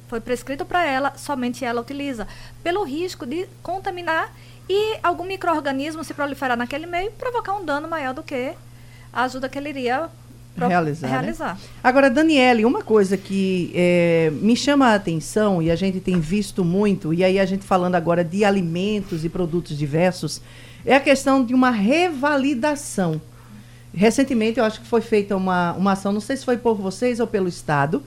foi 0.09 0.19
prescrito 0.19 0.65
para 0.65 0.83
ela, 0.83 1.13
somente 1.15 1.63
ela 1.63 1.79
utiliza, 1.79 2.27
pelo 2.63 2.83
risco 2.83 3.25
de 3.25 3.47
contaminar 3.61 4.33
e 4.67 4.97
algum 5.03 5.23
microorganismo 5.23 6.03
se 6.03 6.13
proliferar 6.13 6.57
naquele 6.57 6.87
meio 6.87 7.07
e 7.07 7.11
provocar 7.11 7.53
um 7.53 7.63
dano 7.63 7.87
maior 7.87 8.13
do 8.13 8.23
que 8.23 8.53
a 9.13 9.23
ajuda 9.23 9.47
que 9.47 9.57
ele 9.57 9.69
iria 9.69 10.09
realizar. 10.57 11.07
Realizar. 11.07 11.55
Né? 11.55 11.61
Agora, 11.83 12.09
Daniele, 12.09 12.65
uma 12.65 12.81
coisa 12.81 13.15
que 13.15 13.71
é, 13.73 14.31
me 14.41 14.55
chama 14.55 14.87
a 14.87 14.95
atenção 14.95 15.61
e 15.61 15.69
a 15.71 15.75
gente 15.75 15.99
tem 15.99 16.19
visto 16.19 16.65
muito, 16.65 17.13
e 17.13 17.23
aí 17.23 17.39
a 17.39 17.45
gente 17.45 17.63
falando 17.63 17.95
agora 17.95 18.23
de 18.23 18.43
alimentos 18.43 19.23
e 19.23 19.29
produtos 19.29 19.77
diversos, 19.77 20.41
é 20.85 20.95
a 20.95 20.99
questão 20.99 21.45
de 21.45 21.53
uma 21.53 21.69
revalidação. 21.69 23.21
Recentemente, 23.93 24.59
eu 24.59 24.65
acho 24.65 24.81
que 24.81 24.87
foi 24.87 25.01
feita 25.01 25.35
uma, 25.35 25.73
uma 25.73 25.91
ação, 25.93 26.11
não 26.11 26.21
sei 26.21 26.35
se 26.35 26.45
foi 26.45 26.57
por 26.57 26.75
vocês 26.75 27.19
ou 27.19 27.27
pelo 27.27 27.47
Estado, 27.47 28.03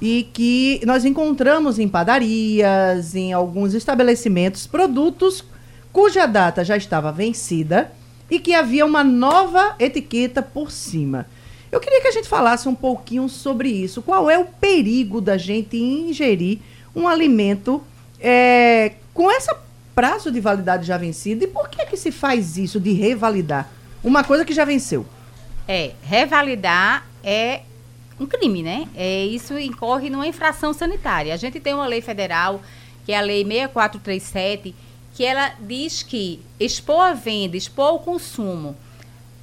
e 0.00 0.28
que 0.32 0.80
nós 0.84 1.04
encontramos 1.04 1.78
em 1.78 1.88
padarias, 1.88 3.14
em 3.14 3.32
alguns 3.32 3.74
estabelecimentos, 3.74 4.66
produtos 4.66 5.44
cuja 5.92 6.26
data 6.26 6.62
já 6.62 6.76
estava 6.76 7.10
vencida 7.10 7.90
e 8.30 8.38
que 8.38 8.54
havia 8.54 8.84
uma 8.84 9.02
nova 9.02 9.74
etiqueta 9.78 10.42
por 10.42 10.70
cima. 10.70 11.26
Eu 11.72 11.80
queria 11.80 12.00
que 12.00 12.08
a 12.08 12.12
gente 12.12 12.28
falasse 12.28 12.68
um 12.68 12.74
pouquinho 12.74 13.28
sobre 13.28 13.70
isso. 13.70 14.02
Qual 14.02 14.28
é 14.30 14.38
o 14.38 14.44
perigo 14.44 15.20
da 15.20 15.36
gente 15.36 15.76
ingerir 15.76 16.58
um 16.94 17.08
alimento 17.08 17.82
é, 18.20 18.92
com 19.14 19.30
esse 19.30 19.52
prazo 19.94 20.30
de 20.30 20.40
validade 20.40 20.86
já 20.86 20.98
vencido 20.98 21.44
e 21.44 21.46
por 21.46 21.68
que 21.68 21.84
que 21.86 21.96
se 21.96 22.12
faz 22.12 22.58
isso 22.58 22.78
de 22.78 22.92
revalidar 22.92 23.70
uma 24.04 24.22
coisa 24.22 24.44
que 24.44 24.52
já 24.52 24.64
venceu? 24.64 25.06
É, 25.66 25.92
revalidar 26.02 27.06
é 27.24 27.62
um 28.18 28.26
crime, 28.26 28.62
né? 28.62 28.88
É, 28.94 29.24
isso 29.24 29.58
incorre 29.58 30.10
numa 30.10 30.26
infração 30.26 30.72
sanitária. 30.72 31.34
A 31.34 31.36
gente 31.36 31.60
tem 31.60 31.74
uma 31.74 31.86
lei 31.86 32.00
federal, 32.00 32.62
que 33.04 33.12
é 33.12 33.18
a 33.18 33.20
lei 33.20 33.44
6437, 33.44 34.74
que 35.14 35.24
ela 35.24 35.54
diz 35.60 36.02
que 36.02 36.40
expor 36.58 37.02
a 37.02 37.14
venda, 37.14 37.56
expor 37.56 37.94
o 37.94 37.98
consumo, 37.98 38.76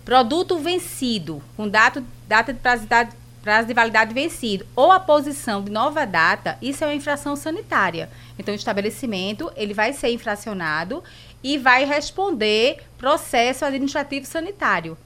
produto 0.05 0.57
vencido, 0.57 1.41
com 1.55 1.67
data, 1.67 2.03
data 2.27 2.53
de 2.53 2.59
prazo, 2.59 3.67
de 3.67 3.73
validade 3.73 4.13
vencido, 4.13 4.65
ou 4.75 4.91
a 4.91 4.99
posição 4.99 5.63
de 5.63 5.71
nova 5.71 6.05
data, 6.05 6.57
isso 6.61 6.83
é 6.83 6.87
uma 6.87 6.95
infração 6.95 7.35
sanitária. 7.35 8.09
Então, 8.37 8.53
o 8.53 8.57
estabelecimento, 8.57 9.51
ele 9.55 9.73
vai 9.73 9.93
ser 9.93 10.11
infracionado 10.11 11.03
e 11.43 11.57
vai 11.57 11.85
responder 11.85 12.83
processo 12.97 13.65
administrativo 13.65 14.25
sanitário. 14.25 14.97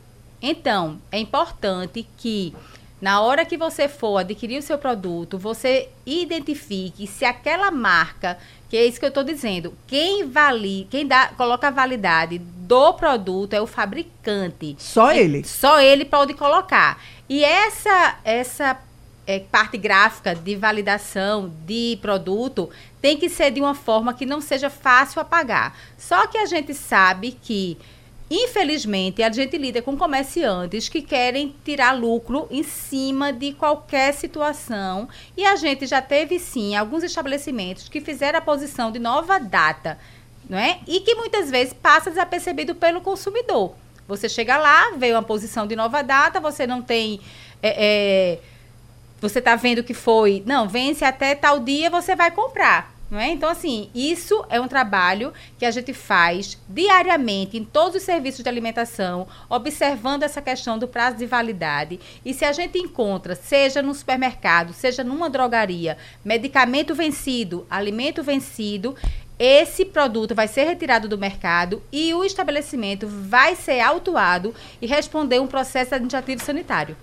Então, 0.41 1.01
é 1.11 1.19
importante 1.19 2.07
que 2.17 2.53
na 2.99 3.21
hora 3.21 3.45
que 3.45 3.57
você 3.57 3.87
for 3.87 4.17
adquirir 4.17 4.57
o 4.57 4.61
seu 4.61 4.77
produto, 4.77 5.37
você 5.37 5.89
identifique 6.05 7.05
se 7.05 7.25
aquela 7.25 7.69
marca, 7.69 8.37
que 8.69 8.75
é 8.75 8.85
isso 8.85 8.99
que 8.99 9.05
eu 9.05 9.09
estou 9.09 9.23
dizendo, 9.23 9.73
quem 9.85 10.27
vale, 10.27 10.87
quem 10.89 11.05
dá, 11.05 11.27
coloca 11.37 11.67
a 11.67 11.71
validade 11.71 12.39
do 12.39 12.93
produto 12.93 13.53
é 13.53 13.61
o 13.61 13.67
fabricante. 13.67 14.75
Só 14.77 15.11
ele. 15.11 15.43
Só 15.43 15.79
ele 15.79 16.03
pode 16.03 16.33
colocar. 16.33 17.01
E 17.29 17.43
essa 17.43 18.17
essa 18.25 18.77
é, 19.27 19.39
parte 19.39 19.77
gráfica 19.77 20.33
de 20.33 20.55
validação 20.55 21.51
de 21.65 21.99
produto 22.01 22.69
tem 23.01 23.17
que 23.17 23.29
ser 23.29 23.51
de 23.51 23.61
uma 23.61 23.75
forma 23.75 24.13
que 24.13 24.25
não 24.25 24.41
seja 24.41 24.69
fácil 24.69 25.21
apagar. 25.21 25.77
Só 25.97 26.25
que 26.27 26.37
a 26.37 26.45
gente 26.45 26.73
sabe 26.73 27.37
que 27.41 27.77
Infelizmente, 28.29 29.23
a 29.23 29.31
gente 29.31 29.57
lida 29.57 29.81
com 29.81 29.95
comerciantes 29.95 30.89
que 30.89 31.01
querem 31.01 31.55
tirar 31.63 31.93
lucro 31.93 32.45
em 32.51 32.61
cima 32.61 33.31
de 33.31 33.53
qualquer 33.53 34.13
situação. 34.13 35.07
E 35.35 35.45
a 35.45 35.55
gente 35.55 35.85
já 35.85 36.01
teve, 36.01 36.37
sim, 36.37 36.75
alguns 36.75 37.03
estabelecimentos 37.03 37.87
que 37.87 38.01
fizeram 38.01 38.39
a 38.39 38.41
posição 38.41 38.91
de 38.91 38.99
nova 38.99 39.39
data, 39.39 39.97
não 40.49 40.57
é? 40.57 40.79
E 40.85 40.99
que 40.99 41.15
muitas 41.15 41.49
vezes 41.49 41.73
passa 41.73 42.09
desapercebido 42.09 42.75
pelo 42.75 42.99
consumidor. 42.99 43.73
Você 44.09 44.27
chega 44.27 44.57
lá, 44.57 44.91
veio 44.97 45.15
uma 45.15 45.23
posição 45.23 45.65
de 45.65 45.75
nova 45.75 46.01
data, 46.01 46.39
você 46.39 46.67
não 46.67 46.81
tem. 46.81 47.21
É, 47.61 47.75
é, 47.77 48.39
você 49.21 49.39
está 49.39 49.55
vendo 49.55 49.83
que 49.83 49.93
foi. 49.93 50.43
Não, 50.45 50.67
vence 50.67 51.05
até 51.05 51.33
tal 51.33 51.59
dia, 51.59 51.89
você 51.89 52.13
vai 52.15 52.31
comprar. 52.31 52.96
Não 53.09 53.19
é? 53.19 53.29
Então, 53.29 53.49
assim, 53.49 53.89
isso 53.95 54.45
é 54.49 54.59
um 54.59 54.67
trabalho 54.67 55.33
que 55.57 55.65
a 55.65 55.71
gente 55.71 55.93
faz 55.93 56.57
diariamente 56.67 57.57
em 57.57 57.63
todos 57.63 57.95
os 57.95 58.03
serviços 58.03 58.43
de 58.43 58.49
alimentação, 58.49 59.27
observando 59.49 60.23
essa 60.23 60.41
questão 60.41 60.77
do 60.77 60.89
prazo 60.89 61.17
de 61.17 61.25
validade. 61.25 61.99
E 62.25 62.33
se 62.33 62.43
a 62.43 62.51
gente 62.51 62.77
encontra, 62.77 63.33
seja 63.33 63.81
no 63.81 63.93
supermercado, 63.93 64.73
seja 64.73 65.05
numa 65.05 65.29
drogaria, 65.29 65.97
medicamento 66.23 66.93
vencido, 66.93 67.65
alimento 67.69 68.21
vencido, 68.21 68.93
esse 69.39 69.85
produto 69.85 70.33
vai 70.35 70.47
ser 70.47 70.63
retirado 70.63 71.07
do 71.07 71.17
mercado 71.17 71.81
e 71.91 72.13
o 72.13 72.25
estabelecimento 72.25 73.07
vai 73.07 73.55
ser 73.55 73.79
autuado 73.79 74.53
e 74.81 74.87
responder 74.87 75.39
um 75.39 75.47
processo 75.47 75.93
administrativo 75.93 76.43
sanitário. 76.43 76.97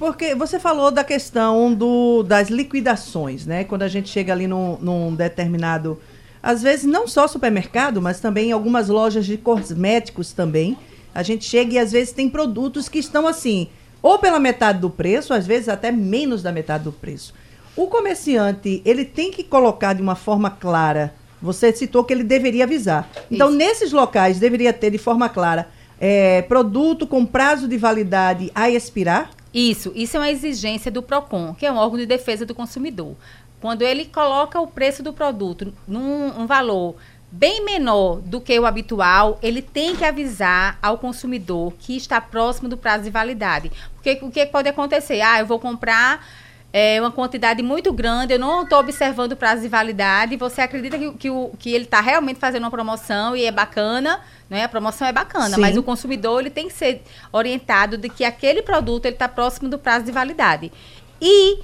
Porque 0.00 0.34
você 0.34 0.58
falou 0.58 0.90
da 0.90 1.04
questão 1.04 1.74
do, 1.74 2.22
das 2.22 2.48
liquidações, 2.48 3.44
né? 3.44 3.64
Quando 3.64 3.82
a 3.82 3.88
gente 3.88 4.08
chega 4.08 4.32
ali 4.32 4.46
num, 4.46 4.78
num 4.78 5.14
determinado. 5.14 6.00
Às 6.42 6.62
vezes, 6.62 6.86
não 6.86 7.06
só 7.06 7.28
supermercado, 7.28 8.00
mas 8.00 8.18
também 8.18 8.50
algumas 8.50 8.88
lojas 8.88 9.26
de 9.26 9.36
cosméticos 9.36 10.32
também. 10.32 10.74
A 11.14 11.22
gente 11.22 11.44
chega 11.44 11.74
e 11.74 11.78
às 11.78 11.92
vezes 11.92 12.14
tem 12.14 12.30
produtos 12.30 12.88
que 12.88 12.98
estão 12.98 13.28
assim, 13.28 13.68
ou 14.00 14.18
pela 14.18 14.40
metade 14.40 14.78
do 14.78 14.88
preço, 14.88 15.34
às 15.34 15.46
vezes 15.46 15.68
até 15.68 15.92
menos 15.92 16.42
da 16.42 16.50
metade 16.50 16.84
do 16.84 16.92
preço. 16.92 17.34
O 17.76 17.86
comerciante, 17.86 18.80
ele 18.86 19.04
tem 19.04 19.30
que 19.30 19.44
colocar 19.44 19.92
de 19.92 20.00
uma 20.00 20.14
forma 20.14 20.48
clara. 20.48 21.12
Você 21.42 21.74
citou 21.74 22.04
que 22.04 22.14
ele 22.14 22.24
deveria 22.24 22.64
avisar. 22.64 23.06
Então, 23.30 23.48
Isso. 23.50 23.58
nesses 23.58 23.92
locais, 23.92 24.38
deveria 24.38 24.72
ter 24.72 24.90
de 24.90 24.98
forma 24.98 25.28
clara 25.28 25.68
é, 26.00 26.40
produto 26.40 27.06
com 27.06 27.26
prazo 27.26 27.68
de 27.68 27.76
validade 27.76 28.50
a 28.54 28.70
expirar? 28.70 29.30
Isso, 29.52 29.92
isso 29.94 30.16
é 30.16 30.20
uma 30.20 30.30
exigência 30.30 30.90
do 30.90 31.02
PROCON, 31.02 31.54
que 31.54 31.66
é 31.66 31.72
um 31.72 31.76
órgão 31.76 31.98
de 31.98 32.06
defesa 32.06 32.46
do 32.46 32.54
consumidor. 32.54 33.16
Quando 33.60 33.82
ele 33.82 34.06
coloca 34.06 34.60
o 34.60 34.66
preço 34.66 35.02
do 35.02 35.12
produto 35.12 35.74
num 35.86 36.40
um 36.40 36.46
valor 36.46 36.96
bem 37.30 37.64
menor 37.64 38.20
do 38.20 38.40
que 38.40 38.58
o 38.58 38.66
habitual, 38.66 39.38
ele 39.42 39.62
tem 39.62 39.94
que 39.94 40.04
avisar 40.04 40.78
ao 40.82 40.98
consumidor 40.98 41.72
que 41.78 41.96
está 41.96 42.20
próximo 42.20 42.68
do 42.68 42.76
prazo 42.76 43.04
de 43.04 43.10
validade. 43.10 43.70
Porque 43.94 44.18
o 44.22 44.30
que 44.30 44.46
pode 44.46 44.68
acontecer? 44.68 45.20
Ah, 45.20 45.40
eu 45.40 45.46
vou 45.46 45.58
comprar 45.58 46.26
é, 46.72 47.00
uma 47.00 47.10
quantidade 47.10 47.62
muito 47.62 47.92
grande, 47.92 48.34
eu 48.34 48.38
não 48.38 48.62
estou 48.62 48.78
observando 48.78 49.32
o 49.32 49.36
prazo 49.36 49.62
de 49.62 49.68
validade, 49.68 50.36
você 50.36 50.60
acredita 50.60 50.96
que, 50.96 51.12
que, 51.12 51.30
o, 51.30 51.50
que 51.58 51.72
ele 51.72 51.84
está 51.84 52.00
realmente 52.00 52.38
fazendo 52.38 52.62
uma 52.62 52.70
promoção 52.70 53.34
e 53.34 53.44
é 53.44 53.50
bacana, 53.50 54.20
né? 54.48 54.64
A 54.64 54.68
promoção 54.68 55.06
é 55.06 55.12
bacana, 55.12 55.56
Sim. 55.56 55.60
mas 55.60 55.76
o 55.76 55.82
consumidor 55.82 56.40
ele 56.40 56.50
tem 56.50 56.68
que 56.68 56.74
ser 56.74 57.02
orientado 57.32 57.96
de 57.96 58.08
que 58.08 58.24
aquele 58.24 58.62
produto 58.62 59.06
ele 59.06 59.16
está 59.16 59.28
próximo 59.28 59.68
do 59.68 59.78
prazo 59.78 60.04
de 60.04 60.12
validade. 60.12 60.72
E 61.20 61.58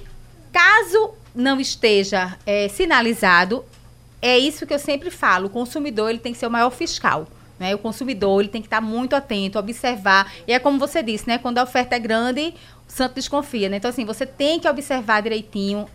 caso 0.51 1.13
não 1.33 1.59
esteja 1.59 2.37
é, 2.45 2.67
sinalizado, 2.67 3.63
é 4.21 4.37
isso 4.37 4.65
que 4.65 4.73
eu 4.73 4.79
sempre 4.79 5.09
falo, 5.09 5.47
o 5.47 5.49
consumidor 5.49 6.09
ele 6.09 6.19
tem 6.19 6.33
que 6.33 6.39
ser 6.39 6.47
o 6.47 6.51
maior 6.51 6.71
fiscal. 6.71 7.27
Né? 7.59 7.73
O 7.73 7.77
consumidor 7.77 8.41
ele 8.41 8.49
tem 8.49 8.61
que 8.61 8.67
estar 8.67 8.81
muito 8.81 9.15
atento, 9.15 9.57
observar. 9.57 10.31
E 10.47 10.53
é 10.53 10.59
como 10.59 10.77
você 10.77 11.01
disse, 11.01 11.27
né? 11.27 11.37
Quando 11.37 11.57
a 11.57 11.63
oferta 11.63 11.95
é 11.95 11.99
grande, 11.99 12.53
santo 12.87 13.15
desconfia. 13.15 13.69
Né? 13.69 13.77
Então, 13.77 13.89
assim, 13.89 14.05
você 14.05 14.25
tem 14.25 14.59
que 14.59 14.67
observar 14.67 15.21
direitinho, 15.21 15.87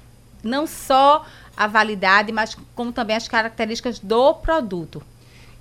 não 0.43 0.67
só 0.67 1.25
a 1.57 1.67
validade, 1.67 2.33
mas 2.33 2.57
como 2.75 2.93
também 2.93 3.17
as 3.17 3.29
características 3.29 3.99
do 3.99 4.35
produto. 4.35 5.03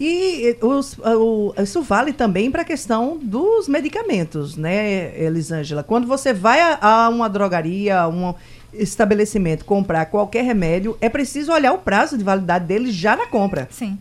E 0.04 0.58
os, 0.62 0.98
o, 0.98 1.54
isso 1.62 1.84
vale 1.84 2.12
também 2.12 2.50
para 2.50 2.64
a 2.64 2.66
questão 2.66 3.20
dos 3.22 3.68
medicamentos, 3.68 4.58
né, 4.58 5.16
Elisângela? 5.16 5.84
Quando 5.84 6.08
você 6.08 6.34
vai 6.34 6.60
a, 6.60 6.80
a 6.82 7.10
uma 7.10 7.30
drogaria, 7.30 8.00
a 8.00 8.08
um 8.08 8.34
estabelecimento 8.74 9.64
comprar 9.64 10.06
qualquer 10.08 10.44
remédio, 10.44 10.98
é 11.00 11.08
preciso 11.08 11.52
olhar 11.52 11.74
o 11.74 11.78
prazo 11.78 12.18
de 12.18 12.24
validade 12.24 12.66
dele 12.66 12.92
já 12.92 13.16
na 13.16 13.28
compra. 13.28 13.68
Sim. 13.70 14.00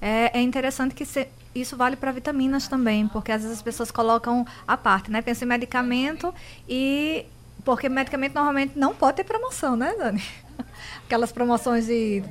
É, 0.00 0.38
é 0.38 0.40
interessante 0.40 0.94
que 0.94 1.04
se, 1.04 1.28
isso 1.54 1.76
vale 1.76 1.96
para 1.96 2.12
vitaminas 2.12 2.66
também, 2.68 3.06
porque 3.08 3.32
às 3.32 3.42
vezes 3.42 3.58
as 3.58 3.62
pessoas 3.62 3.90
colocam 3.90 4.46
a 4.66 4.76
parte, 4.76 5.10
né? 5.10 5.20
Pensa 5.22 5.44
em 5.44 5.48
medicamento 5.48 6.34
e. 6.68 7.26
Porque 7.64 7.88
medicamento 7.88 8.34
normalmente 8.34 8.76
não 8.76 8.94
pode 8.94 9.18
ter 9.18 9.24
promoção, 9.24 9.76
né, 9.76 9.94
Dani? 9.96 10.22
Aquelas 11.06 11.30
promoções 11.30 11.86
de. 11.86 12.22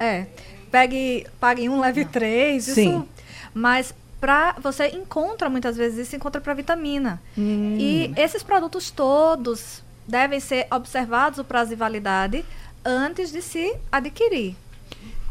É. 0.00 0.26
Pegue, 0.70 1.26
pague 1.38 1.68
um, 1.68 1.80
leve 1.80 2.04
três. 2.04 2.66
Isso, 2.66 2.74
Sim. 2.74 3.08
Mas 3.52 3.94
pra, 4.20 4.56
você 4.58 4.88
encontra 4.88 5.48
muitas 5.48 5.76
vezes 5.76 6.08
isso, 6.08 6.16
encontra 6.16 6.40
para 6.40 6.54
vitamina. 6.54 7.22
Hum. 7.38 7.76
E 7.78 8.12
esses 8.16 8.42
produtos 8.42 8.90
todos 8.90 9.82
devem 10.08 10.40
ser 10.40 10.66
observados 10.70 11.38
o 11.38 11.44
prazo 11.44 11.70
de 11.70 11.76
validade 11.76 12.44
antes 12.84 13.30
de 13.30 13.40
se 13.40 13.76
adquirir. 13.92 14.56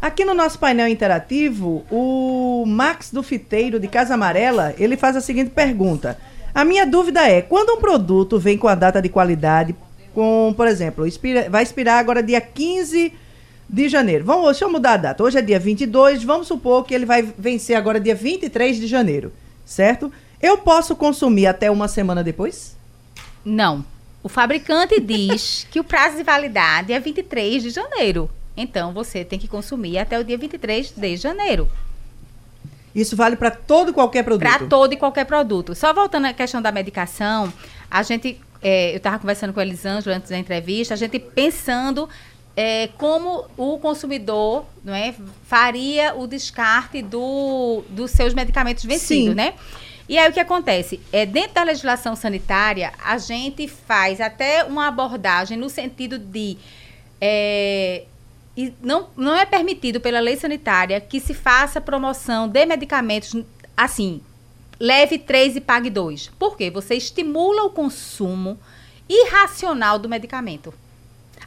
Aqui 0.04 0.26
no 0.26 0.34
nosso 0.34 0.60
painel 0.60 0.90
interativo, 0.90 1.86
o 1.90 2.66
Max 2.68 3.10
do 3.10 3.24
Fiteiro 3.24 3.80
de 3.80 3.88
Casa 3.88 4.16
Amarela, 4.16 4.76
ele 4.78 4.98
faz 4.98 5.16
a 5.16 5.22
seguinte 5.22 5.52
pergunta. 5.52 6.20
A 6.54 6.66
minha 6.66 6.86
dúvida 6.86 7.22
é, 7.26 7.42
quando 7.42 7.78
um 7.78 7.80
produto 7.80 8.38
vem 8.38 8.58
com 8.58 8.68
a 8.68 8.76
data 8.76 9.02
de 9.02 9.08
qualidade, 9.08 9.74
com, 10.14 10.54
por 10.58 10.68
exemplo, 10.68 11.08
expira, 11.08 11.50
vai 11.50 11.64
expirar 11.64 12.00
agora 12.00 12.22
dia 12.22 12.42
15 12.42 13.14
de 13.70 13.88
janeiro. 13.88 14.26
Vamos, 14.26 14.44
deixa 14.48 14.66
eu 14.66 14.70
mudar 14.70 14.96
a 14.96 14.98
data. 14.98 15.24
Hoje 15.24 15.38
é 15.38 15.42
dia 15.42 15.58
22, 15.58 16.22
vamos 16.22 16.48
supor 16.48 16.84
que 16.84 16.94
ele 16.94 17.06
vai 17.06 17.22
vencer 17.22 17.78
agora 17.78 17.98
dia 17.98 18.14
23 18.14 18.82
de 18.82 18.88
janeiro, 18.88 19.32
certo? 19.64 20.12
Eu 20.42 20.58
posso 20.58 20.98
consumir 20.98 21.48
até 21.48 21.72
uma 21.72 21.88
semana 21.88 22.22
depois? 22.22 22.76
Não. 23.46 23.86
O 24.22 24.28
fabricante 24.28 25.00
diz 25.00 25.66
que 25.72 25.80
o 25.80 25.84
prazo 25.86 26.18
de 26.18 26.24
validade 26.24 26.92
é 26.92 27.00
23 27.00 27.64
de 27.64 27.70
janeiro. 27.70 28.30
Então 28.56 28.94
você 28.94 29.26
tem 29.26 29.40
que 29.40 29.48
consumir 29.48 29.98
até 29.98 30.20
o 30.20 30.24
dia 30.24 30.38
23 30.38 30.92
de 30.92 31.18
janeiro. 31.18 31.70
Isso 32.94 33.16
vale 33.16 33.36
para 33.36 33.50
todo 33.50 33.90
e 33.90 33.94
qualquer 33.94 34.24
produto? 34.24 34.48
Para 34.48 34.68
todo 34.68 34.94
e 34.94 34.98
qualquer 34.98 35.26
produto. 35.26 35.74
Só 35.74 35.94
voltando 35.94 36.26
à 36.26 36.34
questão 36.34 36.62
da 36.62 36.72
medicação, 36.72 37.52
a 37.90 38.04
gente, 38.04 38.40
é, 38.62 38.92
eu 38.92 38.98
estava 38.98 39.18
conversando 39.18 39.52
com 39.52 39.60
a 39.60 39.64
Elisângela 39.64 40.16
antes 40.16 40.30
da 40.30 40.38
entrevista, 40.38 40.94
a 40.94 40.98
gente 40.98 41.18
pensando 41.18 42.08
é, 42.56 42.90
como 42.98 43.46
o 43.58 43.80
consumidor 43.80 44.66
não 44.84 44.94
é, 44.94 45.16
faria 45.48 46.14
o 46.16 46.28
descarte 46.28 47.02
do, 47.02 47.84
dos 47.90 48.12
seus 48.12 48.34
medicamentos 48.34 48.84
vencidos, 48.84 49.30
Sim. 49.30 49.34
né? 49.34 49.56
E 50.08 50.18
aí 50.18 50.30
o 50.30 50.34
que 50.34 50.40
acontece? 50.40 51.00
É, 51.12 51.26
dentro 51.26 51.56
da 51.56 51.64
legislação 51.64 52.16
sanitária, 52.16 52.92
a 53.04 53.18
gente 53.18 53.68
faz 53.68 54.22
até 54.22 54.64
uma 54.64 54.88
abordagem 54.88 55.58
no 55.58 55.70
sentido 55.70 56.20
de 56.20 56.58
é, 57.20 58.04
e 58.56 58.74
não, 58.82 59.08
não 59.18 59.36
é 59.36 59.46
permitido 59.46 60.00
pela 60.00 60.20
lei 60.20 60.38
sanitária 60.38 61.02
que 61.02 61.20
se 61.20 61.34
faça 61.34 61.82
promoção 61.82 62.48
de 62.48 62.66
medicamentos 62.66 63.36
assim, 63.76 64.22
leve 64.80 65.18
três 65.18 65.56
e 65.56 65.62
pague 65.62 65.90
dois. 65.90 66.30
Por 66.38 66.56
quê? 66.56 66.70
Você 66.70 66.96
estimula 66.96 67.64
o 67.64 67.72
consumo 67.72 68.60
irracional 69.10 69.98
do 69.98 70.08
medicamento. 70.08 70.74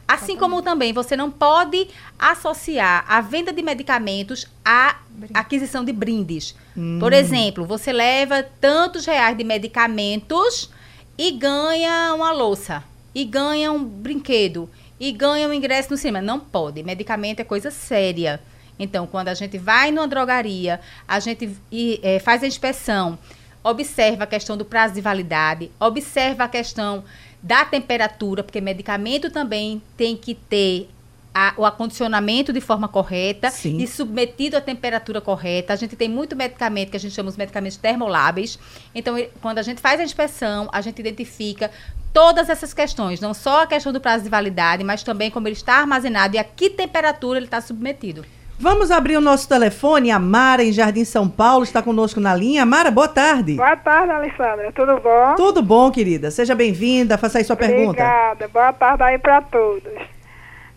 Assim 0.07 0.37
como 0.37 0.61
também 0.61 0.93
você 0.93 1.17
não 1.17 1.29
pode 1.29 1.87
associar 2.17 3.03
a 3.09 3.19
venda 3.19 3.51
de 3.51 3.61
medicamentos 3.61 4.45
à 4.63 4.97
aquisição 5.33 5.83
de 5.83 5.91
brindes. 5.91 6.55
Hum. 6.77 6.97
Por 6.99 7.11
exemplo, 7.11 7.65
você 7.65 7.91
leva 7.91 8.41
tantos 8.41 9.05
reais 9.05 9.37
de 9.37 9.43
medicamentos 9.43 10.69
e 11.17 11.31
ganha 11.31 12.13
uma 12.13 12.31
louça, 12.31 12.83
e 13.13 13.25
ganha 13.25 13.71
um 13.71 13.83
brinquedo, 13.83 14.69
e 14.99 15.11
ganha 15.11 15.47
um 15.47 15.53
ingresso 15.53 15.91
no 15.91 15.97
cinema. 15.97 16.21
Não 16.21 16.39
pode. 16.39 16.81
Medicamento 16.83 17.39
é 17.39 17.43
coisa 17.43 17.71
séria. 17.71 18.41
Então, 18.79 19.07
quando 19.07 19.29
a 19.29 19.33
gente 19.33 19.57
vai 19.57 19.91
numa 19.91 20.07
drogaria, 20.07 20.79
a 21.07 21.19
gente 21.19 21.57
é, 22.03 22.19
faz 22.19 22.43
a 22.43 22.47
inspeção, 22.47 23.17
observa 23.63 24.23
a 24.23 24.27
questão 24.27 24.55
do 24.55 24.63
prazo 24.63 24.93
de 24.93 25.01
validade, 25.01 25.71
observa 25.79 26.43
a 26.43 26.47
questão 26.47 27.03
da 27.41 27.65
temperatura, 27.65 28.43
porque 28.43 28.61
medicamento 28.61 29.29
também 29.31 29.81
tem 29.95 30.15
que 30.15 30.35
ter 30.35 30.89
a, 31.33 31.53
o 31.55 31.65
acondicionamento 31.65 32.51
de 32.51 32.59
forma 32.59 32.87
correta 32.87 33.51
Sim. 33.51 33.77
e 33.77 33.87
submetido 33.87 34.57
à 34.57 34.61
temperatura 34.61 35.21
correta. 35.21 35.71
A 35.71 35.75
gente 35.75 35.95
tem 35.95 36.09
muito 36.09 36.35
medicamento 36.35 36.89
que 36.89 36.97
a 36.97 36.99
gente 36.99 37.13
chama 37.13 37.31
de 37.31 37.37
medicamentos 37.37 37.77
termoláveis. 37.77 38.57
Então, 38.93 39.15
quando 39.39 39.59
a 39.59 39.61
gente 39.61 39.79
faz 39.79 39.99
a 39.99 40.03
inspeção, 40.03 40.67
a 40.71 40.81
gente 40.81 40.99
identifica 40.99 41.69
todas 42.17 42.49
essas 42.49 42.73
questões, 42.73 43.21
não 43.21 43.31
só 43.31 43.61
a 43.61 43.67
questão 43.67 43.93
do 43.93 44.01
prazo 44.01 44.23
de 44.23 44.29
validade, 44.29 44.83
mas 44.83 45.03
também 45.03 45.29
como 45.29 45.47
ele 45.47 45.53
está 45.53 45.75
armazenado 45.75 46.35
e 46.35 46.39
a 46.39 46.43
que 46.43 46.67
temperatura 46.67 47.37
ele 47.37 47.45
está 47.45 47.61
submetido. 47.61 48.25
Vamos 48.59 48.89
abrir 48.89 49.17
o 49.17 49.21
nosso 49.21 49.47
telefone. 49.47 50.09
A 50.09 50.17
Mara, 50.17 50.63
em 50.63 50.71
Jardim 50.71 51.05
São 51.05 51.29
Paulo, 51.29 51.63
está 51.63 51.79
conosco 51.79 52.19
na 52.19 52.33
linha. 52.33 52.65
Mara, 52.65 52.89
boa 52.89 53.07
tarde. 53.07 53.53
Boa 53.57 53.77
tarde, 53.77 54.11
Alessandra. 54.11 54.71
Tudo 54.71 54.99
bom? 54.99 55.35
Tudo 55.35 55.61
bom, 55.61 55.91
querida. 55.91 56.31
Seja 56.31 56.55
bem-vinda. 56.55 57.19
Faça 57.19 57.37
aí 57.37 57.43
sua 57.43 57.53
Obrigada. 57.53 57.77
pergunta. 57.77 58.01
Obrigada. 58.03 58.47
Boa 58.47 58.73
tarde 58.73 59.03
aí 59.03 59.19
para 59.19 59.39
todos. 59.43 60.16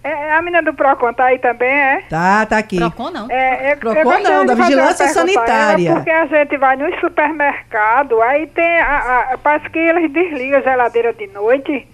É, 0.03 0.11
é, 0.11 0.33
a 0.33 0.41
menina 0.41 0.63
do 0.63 0.73
PROCON 0.73 1.13
tá 1.13 1.27
aí 1.27 1.39
também, 1.39 1.69
é? 1.69 2.03
Tá, 2.09 2.47
tá 2.47 2.59
aqui. 2.59 2.79
PROCON 2.79 3.11
não. 3.11 3.31
É, 3.31 3.73
eu, 3.73 3.77
PROCON 3.77 4.13
eu 4.13 4.21
não, 4.21 4.47
da 4.47 4.55
Vigilância 4.55 5.09
Sanitária. 5.09 5.95
porque 5.95 6.11
a 6.11 6.27
gente 6.27 6.57
vai 6.57 6.77
no 6.77 6.99
supermercado, 7.01 8.21
aí 8.23 8.47
tem, 8.47 8.81
a, 8.81 9.33
a, 9.33 9.39
parece 9.39 9.69
que 9.69 9.79
eles 9.79 10.11
desligam 10.11 10.59
a 10.59 10.63
geladeira 10.63 11.13
de 11.13 11.27
noite, 11.27 11.87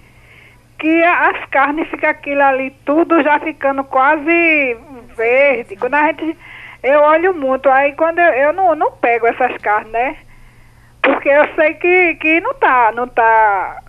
que 0.78 1.02
as 1.02 1.46
carnes 1.46 1.88
ficam 1.88 2.10
aquilo 2.10 2.42
ali, 2.42 2.70
tudo 2.84 3.22
já 3.24 3.40
ficando 3.40 3.82
quase 3.82 4.76
verde. 5.16 5.76
Quando 5.76 5.94
a 5.94 6.06
gente. 6.06 6.36
Eu 6.82 7.00
olho 7.00 7.34
muito, 7.34 7.68
aí 7.68 7.92
quando 7.94 8.20
eu, 8.20 8.32
eu 8.34 8.52
não, 8.52 8.76
não 8.76 8.92
pego 8.92 9.26
essas 9.26 9.56
carnes, 9.58 9.90
né? 9.90 10.16
Porque 11.02 11.28
eu 11.28 11.54
sei 11.56 11.74
que, 11.74 12.14
que 12.16 12.40
não 12.40 12.54
tá, 12.54 12.92
não 12.94 13.08
tá. 13.08 13.82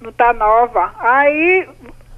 Não 0.00 0.12
tá 0.12 0.32
nova. 0.32 0.94
Aí. 0.98 1.68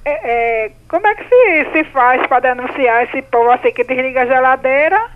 É, 0.03 0.65
é, 0.65 0.71
como 0.87 1.05
é 1.05 1.15
que 1.15 1.23
se, 1.23 1.71
se 1.71 1.83
faz 1.91 2.25
para 2.27 2.53
denunciar 2.53 3.03
esse 3.03 3.21
povo 3.21 3.51
assim 3.51 3.71
que 3.71 3.83
desliga 3.83 4.23
a 4.23 4.25
geladeira? 4.25 5.09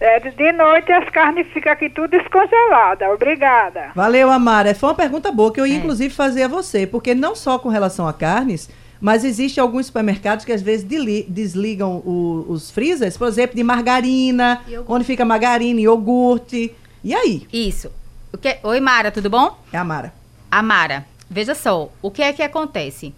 É, 0.00 0.20
de 0.20 0.52
noite 0.52 0.92
as 0.92 1.08
carnes 1.10 1.46
ficam 1.48 1.72
aqui 1.72 1.90
tudo 1.90 2.10
descongeladas. 2.10 3.08
Obrigada. 3.10 3.90
Valeu, 3.94 4.30
Amara. 4.30 4.74
Foi 4.74 4.90
uma 4.90 4.94
pergunta 4.94 5.32
boa 5.32 5.52
que 5.52 5.60
eu 5.60 5.66
ia, 5.66 5.74
é. 5.74 5.78
inclusive, 5.78 6.14
fazer 6.14 6.44
a 6.44 6.48
você, 6.48 6.86
porque 6.86 7.14
não 7.14 7.34
só 7.34 7.58
com 7.58 7.68
relação 7.68 8.06
a 8.06 8.12
carnes, 8.12 8.70
mas 9.00 9.24
existe 9.24 9.58
alguns 9.60 9.86
supermercados 9.86 10.44
que 10.44 10.52
às 10.52 10.62
vezes 10.62 10.84
desligam 11.28 11.96
o, 11.98 12.44
os 12.48 12.70
freezers, 12.70 13.16
por 13.16 13.28
exemplo, 13.28 13.56
de 13.56 13.64
margarina, 13.64 14.62
iogurte. 14.68 14.92
onde 14.92 15.04
fica 15.04 15.24
margarina, 15.24 15.80
iogurte. 15.80 16.74
E 17.02 17.14
aí? 17.14 17.46
Isso. 17.52 17.90
O 18.32 18.38
que... 18.38 18.58
Oi, 18.62 18.80
Mara, 18.80 19.10
tudo 19.10 19.30
bom? 19.30 19.56
É 19.72 19.78
a 19.78 19.84
Mara. 19.84 20.12
A 20.50 20.62
Mara, 20.62 21.04
veja 21.28 21.54
só, 21.54 21.90
o 22.00 22.10
que 22.10 22.22
é 22.22 22.32
que 22.32 22.42
acontece? 22.42 23.14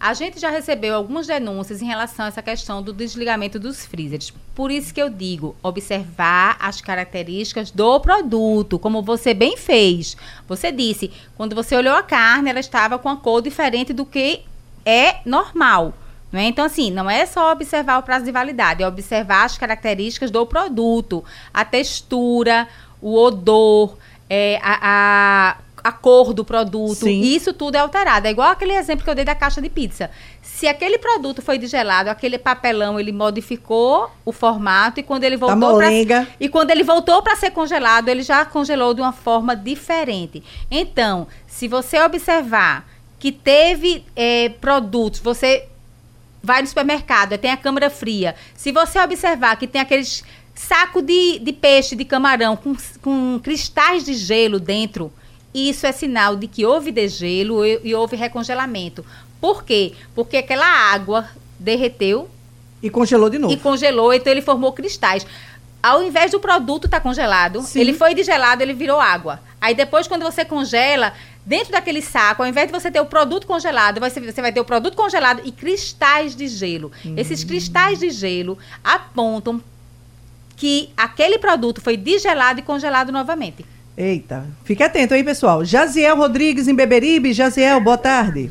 A 0.00 0.14
gente 0.14 0.38
já 0.38 0.48
recebeu 0.48 0.94
algumas 0.94 1.26
denúncias 1.26 1.82
em 1.82 1.86
relação 1.86 2.24
a 2.24 2.28
essa 2.28 2.40
questão 2.40 2.80
do 2.80 2.92
desligamento 2.92 3.58
dos 3.58 3.84
freezers. 3.84 4.32
Por 4.54 4.70
isso 4.70 4.94
que 4.94 5.02
eu 5.02 5.10
digo, 5.10 5.56
observar 5.60 6.56
as 6.60 6.80
características 6.80 7.72
do 7.72 7.98
produto, 7.98 8.78
como 8.78 9.02
você 9.02 9.34
bem 9.34 9.56
fez. 9.56 10.16
Você 10.46 10.70
disse, 10.70 11.10
quando 11.36 11.56
você 11.56 11.74
olhou 11.74 11.96
a 11.96 12.02
carne, 12.02 12.48
ela 12.48 12.60
estava 12.60 12.96
com 12.96 13.08
a 13.08 13.16
cor 13.16 13.42
diferente 13.42 13.92
do 13.92 14.06
que 14.06 14.42
é 14.86 15.16
normal. 15.24 15.92
Não 16.30 16.38
é? 16.38 16.44
Então, 16.44 16.64
assim, 16.64 16.92
não 16.92 17.10
é 17.10 17.26
só 17.26 17.50
observar 17.50 17.98
o 17.98 18.02
prazo 18.02 18.24
de 18.24 18.30
validade, 18.30 18.84
é 18.84 18.86
observar 18.86 19.44
as 19.44 19.58
características 19.58 20.30
do 20.30 20.46
produto, 20.46 21.24
a 21.52 21.64
textura, 21.64 22.68
o 23.00 23.16
odor, 23.16 23.96
é, 24.30 24.60
a, 24.62 24.78
a 24.82 25.56
a 25.82 25.92
cor 25.92 26.32
do 26.32 26.44
produto. 26.44 27.04
Sim. 27.04 27.20
Isso 27.20 27.52
tudo 27.52 27.76
é 27.76 27.78
alterado. 27.78 28.26
É 28.26 28.30
igual 28.30 28.50
aquele 28.50 28.72
exemplo 28.72 29.04
que 29.04 29.10
eu 29.10 29.14
dei 29.14 29.24
da 29.24 29.34
caixa 29.34 29.60
de 29.60 29.68
pizza. 29.68 30.10
Se 30.42 30.66
aquele 30.66 30.98
produto 30.98 31.40
foi 31.40 31.60
gelado, 31.66 32.10
aquele 32.10 32.38
papelão 32.38 32.98
ele 32.98 33.12
modificou 33.12 34.10
o 34.24 34.32
formato 34.32 35.00
e 35.00 35.02
quando 35.02 35.24
ele 35.24 35.36
voltou 35.36 35.76
para 35.76 35.88
e 36.40 36.48
quando 36.48 36.70
ele 36.70 36.82
voltou 36.82 37.22
para 37.22 37.36
ser 37.36 37.50
congelado, 37.50 38.08
ele 38.08 38.22
já 38.22 38.44
congelou 38.44 38.94
de 38.94 39.00
uma 39.00 39.12
forma 39.12 39.54
diferente. 39.54 40.42
Então, 40.70 41.26
se 41.46 41.68
você 41.68 42.00
observar 42.00 42.88
que 43.18 43.32
teve 43.32 44.04
é, 44.14 44.48
produtos, 44.48 45.20
você 45.20 45.66
vai 46.42 46.62
no 46.62 46.68
supermercado, 46.68 47.36
tem 47.36 47.50
a 47.50 47.56
câmara 47.56 47.90
fria. 47.90 48.34
Se 48.54 48.70
você 48.72 48.98
observar 49.00 49.56
que 49.56 49.66
tem 49.66 49.80
aqueles 49.80 50.24
saco 50.54 51.00
de, 51.00 51.38
de 51.38 51.52
peixe, 51.52 51.94
de 51.94 52.04
camarão 52.04 52.56
com, 52.56 52.74
com 53.00 53.40
cristais 53.42 54.04
de 54.04 54.14
gelo 54.14 54.58
dentro, 54.58 55.12
isso 55.54 55.86
é 55.86 55.92
sinal 55.92 56.36
de 56.36 56.46
que 56.46 56.64
houve 56.64 56.92
degelo 56.92 57.64
e, 57.64 57.80
e 57.84 57.94
houve 57.94 58.16
recongelamento. 58.16 59.04
Por 59.40 59.64
quê? 59.64 59.94
Porque 60.14 60.36
aquela 60.36 60.66
água 60.66 61.28
derreteu. 61.58 62.28
E 62.82 62.90
congelou 62.90 63.30
de 63.30 63.38
novo. 63.38 63.52
E 63.52 63.56
congelou, 63.56 64.12
então 64.12 64.32
ele 64.32 64.42
formou 64.42 64.72
cristais. 64.72 65.26
Ao 65.82 66.02
invés 66.02 66.32
do 66.32 66.40
produto 66.40 66.86
estar 66.86 66.98
tá 66.98 67.02
congelado, 67.02 67.62
Sim. 67.62 67.80
ele 67.80 67.92
foi 67.92 68.20
gelado, 68.22 68.62
ele 68.62 68.74
virou 68.74 69.00
água. 69.00 69.40
Aí 69.60 69.74
depois, 69.74 70.06
quando 70.06 70.22
você 70.22 70.44
congela, 70.44 71.12
dentro 71.46 71.72
daquele 71.72 72.02
saco, 72.02 72.42
ao 72.42 72.48
invés 72.48 72.66
de 72.66 72.72
você 72.72 72.90
ter 72.90 73.00
o 73.00 73.06
produto 73.06 73.46
congelado, 73.46 74.00
você, 74.00 74.20
você 74.20 74.40
vai 74.42 74.52
ter 74.52 74.60
o 74.60 74.64
produto 74.64 74.96
congelado 74.96 75.40
e 75.44 75.50
cristais 75.50 76.36
de 76.36 76.46
gelo. 76.46 76.92
Hum. 77.04 77.14
Esses 77.16 77.42
cristais 77.42 78.00
de 78.00 78.10
gelo 78.10 78.58
apontam 78.82 79.62
que 80.56 80.90
aquele 80.96 81.38
produto 81.38 81.80
foi 81.80 81.96
digelado 81.96 82.58
e 82.58 82.62
congelado 82.62 83.12
novamente. 83.12 83.64
Eita, 84.00 84.44
fique 84.62 84.80
atento 84.80 85.12
aí, 85.12 85.24
pessoal. 85.24 85.64
Jaziel 85.64 86.14
Rodrigues 86.14 86.68
em 86.68 86.74
Beberibe. 86.74 87.32
Jaziel, 87.32 87.80
boa 87.80 87.98
tarde. 87.98 88.48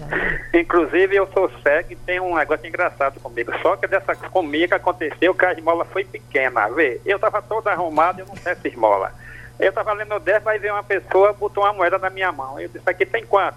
Inclusive, 0.53 1.15
eu 1.15 1.25
sou 1.33 1.49
cego 1.63 1.93
e 1.93 1.95
tem 1.95 2.19
um 2.19 2.35
negócio 2.35 2.67
engraçado 2.67 3.17
comigo. 3.21 3.53
Só 3.61 3.77
que 3.77 3.87
dessa 3.87 4.13
comigo 4.13 4.75
aconteceu 4.75 5.33
que 5.33 5.45
a 5.45 5.53
esmola 5.53 5.85
foi 5.85 6.03
pequena. 6.03 6.67
Vê, 6.67 6.99
eu 7.05 7.17
tava 7.17 7.41
todo 7.41 7.69
arrumado 7.69 8.19
e 8.19 8.21
eu 8.23 8.25
não 8.25 8.35
tenho 8.35 8.51
essa 8.51 8.67
esmola. 8.67 9.13
Eu 9.57 9.71
tava 9.71 9.93
lendo 9.93 10.15
o 10.15 10.19
10, 10.19 10.43
vai 10.43 10.59
ver 10.59 10.73
uma 10.73 10.83
pessoa, 10.83 11.31
botou 11.31 11.63
uma 11.63 11.71
moeda 11.71 11.97
na 11.97 12.09
minha 12.09 12.29
mão. 12.33 12.59
Eu 12.59 12.67
disse, 12.67 12.83
aqui 12.85 13.05
tem 13.05 13.25
quanto? 13.25 13.55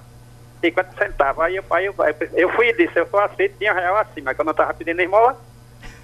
50 0.61 0.91
centavos. 0.97 1.43
Aí 1.43 1.57
eu, 1.57 1.65
aí 1.71 1.87
eu, 1.87 1.95
eu 2.35 2.51
fui 2.51 2.69
e 2.69 2.73
disse, 2.73 3.01
eu 3.01 3.09
só 3.09 3.25
aceito, 3.25 3.59
tinha 3.59 3.73
real 3.73 4.07
mas 4.23 4.37
quando 4.37 4.49
eu 4.49 4.55
tava 4.55 4.73
pedindo 4.75 5.03
esmola. 5.03 5.37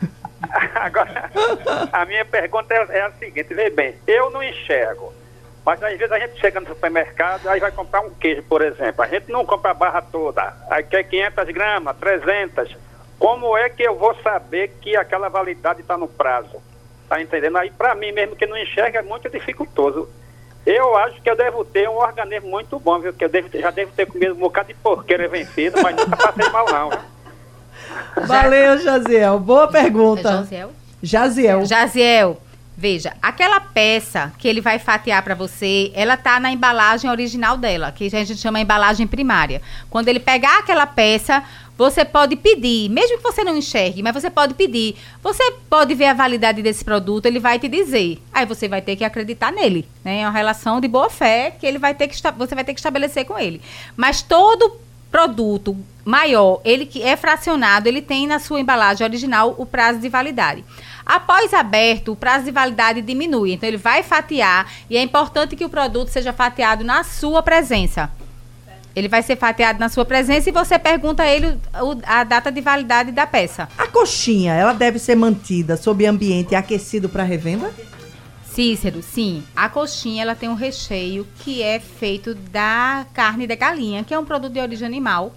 Agora, 0.74 1.30
a 1.92 2.04
minha 2.04 2.24
pergunta 2.24 2.74
é, 2.74 2.98
é 2.98 3.02
a 3.02 3.12
seguinte, 3.12 3.54
vê 3.54 3.70
bem, 3.70 3.94
eu 4.04 4.30
não 4.30 4.42
enxergo. 4.42 5.14
Mas 5.66 5.82
às 5.82 5.98
vezes 5.98 6.12
a 6.12 6.18
gente 6.20 6.38
chega 6.38 6.60
no 6.60 6.68
supermercado, 6.68 7.48
aí 7.48 7.58
vai 7.58 7.72
comprar 7.72 8.00
um 8.00 8.10
queijo, 8.10 8.40
por 8.44 8.62
exemplo. 8.62 9.02
A 9.02 9.08
gente 9.08 9.32
não 9.32 9.44
compra 9.44 9.72
a 9.72 9.74
barra 9.74 10.00
toda. 10.00 10.54
Aí 10.70 10.84
quer 10.84 11.02
500 11.02 11.48
gramas, 11.48 11.96
300. 11.96 12.76
como 13.18 13.58
é 13.58 13.68
que 13.68 13.82
eu 13.82 13.96
vou 13.96 14.14
saber 14.22 14.68
que 14.80 14.96
aquela 14.96 15.28
validade 15.28 15.80
está 15.80 15.98
no 15.98 16.06
prazo? 16.06 16.62
Tá 17.08 17.20
entendendo? 17.20 17.58
Aí, 17.58 17.72
para 17.72 17.96
mim 17.96 18.12
mesmo, 18.12 18.36
que 18.36 18.46
não 18.46 18.56
enxerga, 18.56 19.00
é 19.00 19.02
muito 19.02 19.28
dificultoso. 19.28 20.08
Eu 20.64 20.96
acho 20.96 21.20
que 21.20 21.28
eu 21.28 21.36
devo 21.36 21.64
ter 21.64 21.88
um 21.88 21.96
organismo 21.96 22.48
muito 22.48 22.78
bom, 22.78 23.00
viu? 23.00 23.12
Que 23.12 23.24
eu 23.24 23.28
devo, 23.28 23.48
já 23.52 23.72
devo 23.72 23.90
ter 23.90 24.06
comido 24.06 24.34
um 24.34 24.38
bocado 24.38 24.68
de 24.68 24.74
porqueira 24.74 25.26
vencido, 25.26 25.82
mas 25.82 25.96
nunca 25.96 26.16
passei 26.16 26.48
mal, 26.50 26.66
não. 26.70 26.90
Viu? 26.90 27.00
Valeu, 28.26 28.78
Jaziel. 28.78 29.40
Boa 29.40 29.66
pergunta. 29.66 30.28
É 30.28 30.32
Josiel? 30.32 30.70
Jaziel. 31.02 31.64
Jaziel, 31.64 32.40
veja, 32.76 33.14
aquela 33.22 33.58
peça 33.58 34.32
que 34.38 34.46
ele 34.46 34.60
vai 34.60 34.78
fatiar 34.78 35.22
para 35.22 35.34
você, 35.34 35.90
ela 35.94 36.16
tá 36.16 36.38
na 36.38 36.52
embalagem 36.52 37.10
original 37.10 37.56
dela, 37.56 37.90
que 37.90 38.04
a 38.04 38.24
gente 38.24 38.36
chama 38.36 38.60
embalagem 38.60 39.06
primária. 39.06 39.62
Quando 39.88 40.08
ele 40.08 40.20
pegar 40.20 40.58
aquela 40.58 40.86
peça, 40.86 41.42
você 41.76 42.04
pode 42.04 42.36
pedir, 42.36 42.90
mesmo 42.90 43.16
que 43.18 43.22
você 43.22 43.42
não 43.42 43.56
enxergue, 43.56 44.02
mas 44.02 44.14
você 44.14 44.30
pode 44.30 44.54
pedir. 44.54 44.96
Você 45.22 45.52
pode 45.68 45.94
ver 45.94 46.06
a 46.06 46.14
validade 46.14 46.62
desse 46.62 46.84
produto, 46.84 47.26
ele 47.26 47.38
vai 47.38 47.58
te 47.58 47.68
dizer. 47.68 48.22
Aí 48.32 48.44
você 48.44 48.68
vai 48.68 48.82
ter 48.82 48.96
que 48.96 49.04
acreditar 49.04 49.52
nele, 49.52 49.88
né? 50.04 50.20
É 50.20 50.26
uma 50.26 50.32
relação 50.32 50.80
de 50.80 50.88
boa 50.88 51.08
fé 51.08 51.50
que 51.58 51.66
ele 51.66 51.78
vai 51.78 51.94
ter 51.94 52.08
que 52.08 52.16
você 52.36 52.54
vai 52.54 52.64
ter 52.64 52.74
que 52.74 52.80
estabelecer 52.80 53.24
com 53.24 53.38
ele. 53.38 53.60
Mas 53.96 54.22
todo 54.22 54.80
produto 55.10 55.76
maior, 56.04 56.60
ele 56.64 56.86
que 56.86 57.02
é 57.02 57.16
fracionado, 57.16 57.88
ele 57.88 58.02
tem 58.02 58.26
na 58.26 58.38
sua 58.38 58.60
embalagem 58.60 59.04
original 59.04 59.54
o 59.56 59.64
prazo 59.64 59.98
de 59.98 60.08
validade. 60.08 60.64
Após 61.06 61.54
aberto, 61.54 62.10
o 62.12 62.16
prazo 62.16 62.46
de 62.46 62.50
validade 62.50 63.00
diminui. 63.00 63.52
Então 63.52 63.68
ele 63.68 63.76
vai 63.76 64.02
fatiar 64.02 64.68
e 64.90 64.96
é 64.96 65.02
importante 65.02 65.54
que 65.54 65.64
o 65.64 65.68
produto 65.68 66.08
seja 66.08 66.32
fatiado 66.32 66.82
na 66.82 67.04
sua 67.04 67.42
presença. 67.44 68.10
Ele 68.94 69.06
vai 69.08 69.22
ser 69.22 69.36
fatiado 69.36 69.78
na 69.78 69.88
sua 69.88 70.04
presença 70.04 70.48
e 70.48 70.52
você 70.52 70.78
pergunta 70.78 71.22
a 71.22 71.26
ele 71.28 71.56
o- 71.80 72.00
a 72.04 72.24
data 72.24 72.50
de 72.50 72.60
validade 72.60 73.12
da 73.12 73.26
peça. 73.26 73.68
A 73.78 73.86
coxinha, 73.86 74.52
ela 74.54 74.72
deve 74.72 74.98
ser 74.98 75.14
mantida 75.14 75.76
sob 75.76 76.04
ambiente 76.04 76.54
aquecido 76.56 77.08
para 77.08 77.22
revenda? 77.22 77.72
Cícero, 78.52 79.02
sim. 79.02 79.44
A 79.54 79.68
coxinha 79.68 80.22
ela 80.22 80.34
tem 80.34 80.48
um 80.48 80.54
recheio 80.54 81.26
que 81.40 81.62
é 81.62 81.78
feito 81.78 82.34
da 82.34 83.06
carne 83.12 83.46
da 83.46 83.54
galinha, 83.54 84.02
que 84.02 84.14
é 84.14 84.18
um 84.18 84.24
produto 84.24 84.54
de 84.54 84.60
origem 84.60 84.86
animal, 84.86 85.34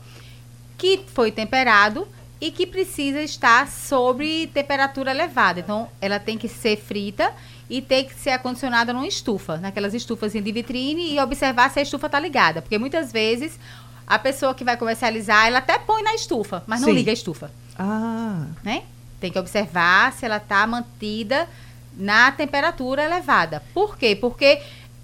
que 0.77 1.01
foi 1.13 1.29
temperado 1.29 2.07
e 2.41 2.51
que 2.51 2.65
precisa 2.65 3.21
estar 3.21 3.67
sob 3.67 4.47
temperatura 4.53 5.11
elevada. 5.11 5.59
Então, 5.59 5.89
ela 5.99 6.19
tem 6.19 6.37
que 6.37 6.47
ser 6.47 6.77
frita 6.77 7.33
e 7.69 7.81
tem 7.81 8.05
que 8.05 8.13
ser 8.13 8.31
acondicionada 8.31 8.93
numa 8.93 9.07
estufa, 9.07 9.57
naquelas 9.57 9.93
estufas 9.93 10.33
de 10.33 10.51
vitrine 10.51 11.13
e 11.13 11.19
observar 11.19 11.69
se 11.69 11.79
a 11.79 11.83
estufa 11.83 12.07
está 12.07 12.19
ligada, 12.19 12.61
porque 12.61 12.77
muitas 12.77 13.11
vezes 13.11 13.59
a 14.07 14.17
pessoa 14.17 14.55
que 14.55 14.63
vai 14.63 14.75
comercializar, 14.75 15.47
ela 15.47 15.59
até 15.59 15.77
põe 15.77 16.01
na 16.01 16.15
estufa, 16.15 16.63
mas 16.65 16.81
não 16.81 16.89
Sim. 16.89 16.95
liga 16.95 17.11
a 17.11 17.13
estufa 17.13 17.51
Ah, 17.77 18.47
né? 18.63 18.83
Tem 19.19 19.31
que 19.31 19.37
observar 19.37 20.13
se 20.13 20.25
ela 20.25 20.37
está 20.37 20.65
mantida 20.65 21.47
na 21.95 22.31
temperatura 22.31 23.03
elevada. 23.03 23.61
Por 23.73 23.97
quê? 23.97 24.15
Porque 24.15 24.61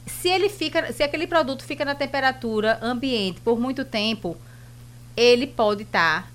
se 0.08 0.30
ele 0.30 0.50
fica, 0.50 0.92
se 0.92 1.04
aquele 1.04 1.28
produto 1.28 1.64
fica 1.64 1.84
na 1.86 1.94
temperatura 1.94 2.80
ambiente 2.82 3.42
por 3.42 3.60
muito 3.60 3.84
tempo, 3.84 4.38
ele 5.16 5.46
pode 5.46 5.84
estar 5.84 6.32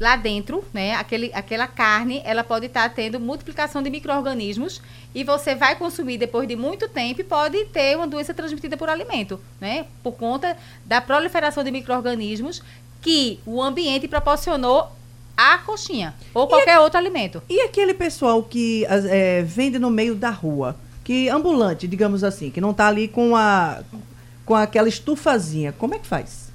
lá 0.00 0.16
dentro, 0.16 0.64
né? 0.72 0.94
Aquele, 0.94 1.30
aquela 1.34 1.66
carne, 1.66 2.22
ela 2.24 2.42
pode 2.42 2.66
estar 2.66 2.88
tendo 2.88 3.20
multiplicação 3.20 3.82
de 3.82 3.90
micro-organismos 3.90 4.80
e 5.14 5.22
você 5.22 5.54
vai 5.54 5.76
consumir 5.76 6.16
depois 6.16 6.48
de 6.48 6.56
muito 6.56 6.88
tempo 6.88 7.20
e 7.20 7.24
pode 7.24 7.66
ter 7.66 7.96
uma 7.96 8.06
doença 8.06 8.32
transmitida 8.32 8.78
por 8.78 8.88
alimento, 8.88 9.38
né? 9.60 9.84
Por 10.02 10.12
conta 10.12 10.56
da 10.86 11.02
proliferação 11.02 11.62
de 11.62 11.70
micro-organismos 11.70 12.62
que 13.02 13.38
o 13.44 13.62
ambiente 13.62 14.08
proporcionou 14.08 14.88
à 15.36 15.58
coxinha 15.58 16.14
ou 16.34 16.46
qualquer 16.46 16.78
outro 16.78 16.98
alimento. 16.98 17.42
e 17.48 17.60
aquele 17.60 17.94
pessoal 17.94 18.42
que 18.42 18.86
é, 18.86 19.42
vende 19.42 19.78
no 19.78 19.90
meio 19.90 20.14
da 20.14 20.30
rua, 20.30 20.76
que 21.04 21.28
ambulante, 21.28 21.86
digamos 21.86 22.24
assim, 22.24 22.50
que 22.50 22.60
não 22.60 22.72
tá 22.72 22.88
ali 22.88 23.06
com 23.06 23.36
a 23.36 23.82
com 24.44 24.54
aquela 24.56 24.88
estufazinha, 24.88 25.72
como 25.72 25.94
é 25.94 25.98
que 25.98 26.06
faz? 26.06 26.49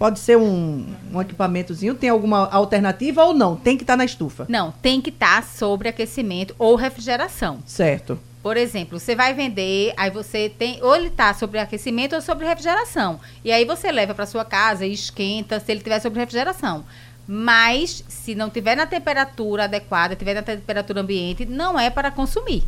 Pode 0.00 0.18
ser 0.18 0.38
um, 0.38 0.86
um 1.12 1.20
equipamentozinho, 1.20 1.94
tem 1.94 2.08
alguma 2.08 2.48
alternativa 2.50 3.22
ou 3.22 3.34
não? 3.34 3.54
Tem 3.54 3.76
que 3.76 3.82
estar 3.82 3.98
na 3.98 4.04
estufa. 4.06 4.46
Não, 4.48 4.72
tem 4.80 4.98
que 4.98 5.10
estar 5.10 5.44
sobre 5.44 5.90
aquecimento 5.90 6.54
ou 6.58 6.74
refrigeração. 6.74 7.58
Certo. 7.66 8.18
Por 8.42 8.56
exemplo, 8.56 8.98
você 8.98 9.14
vai 9.14 9.34
vender, 9.34 9.92
aí 9.98 10.10
você 10.10 10.48
tem, 10.48 10.82
ou 10.82 10.96
ele 10.96 11.08
está 11.08 11.34
sobre 11.34 11.58
aquecimento 11.58 12.14
ou 12.14 12.22
sobre 12.22 12.46
refrigeração. 12.46 13.20
E 13.44 13.52
aí 13.52 13.66
você 13.66 13.92
leva 13.92 14.14
para 14.14 14.24
sua 14.24 14.42
casa 14.42 14.86
e 14.86 14.92
esquenta 14.94 15.60
se 15.60 15.70
ele 15.70 15.82
tiver 15.82 16.00
sobre 16.00 16.18
refrigeração. 16.18 16.82
Mas 17.28 18.02
se 18.08 18.34
não 18.34 18.48
tiver 18.48 18.76
na 18.76 18.86
temperatura 18.86 19.64
adequada, 19.64 20.16
tiver 20.16 20.32
na 20.32 20.40
temperatura 20.40 21.02
ambiente, 21.02 21.44
não 21.44 21.78
é 21.78 21.90
para 21.90 22.10
consumir. 22.10 22.64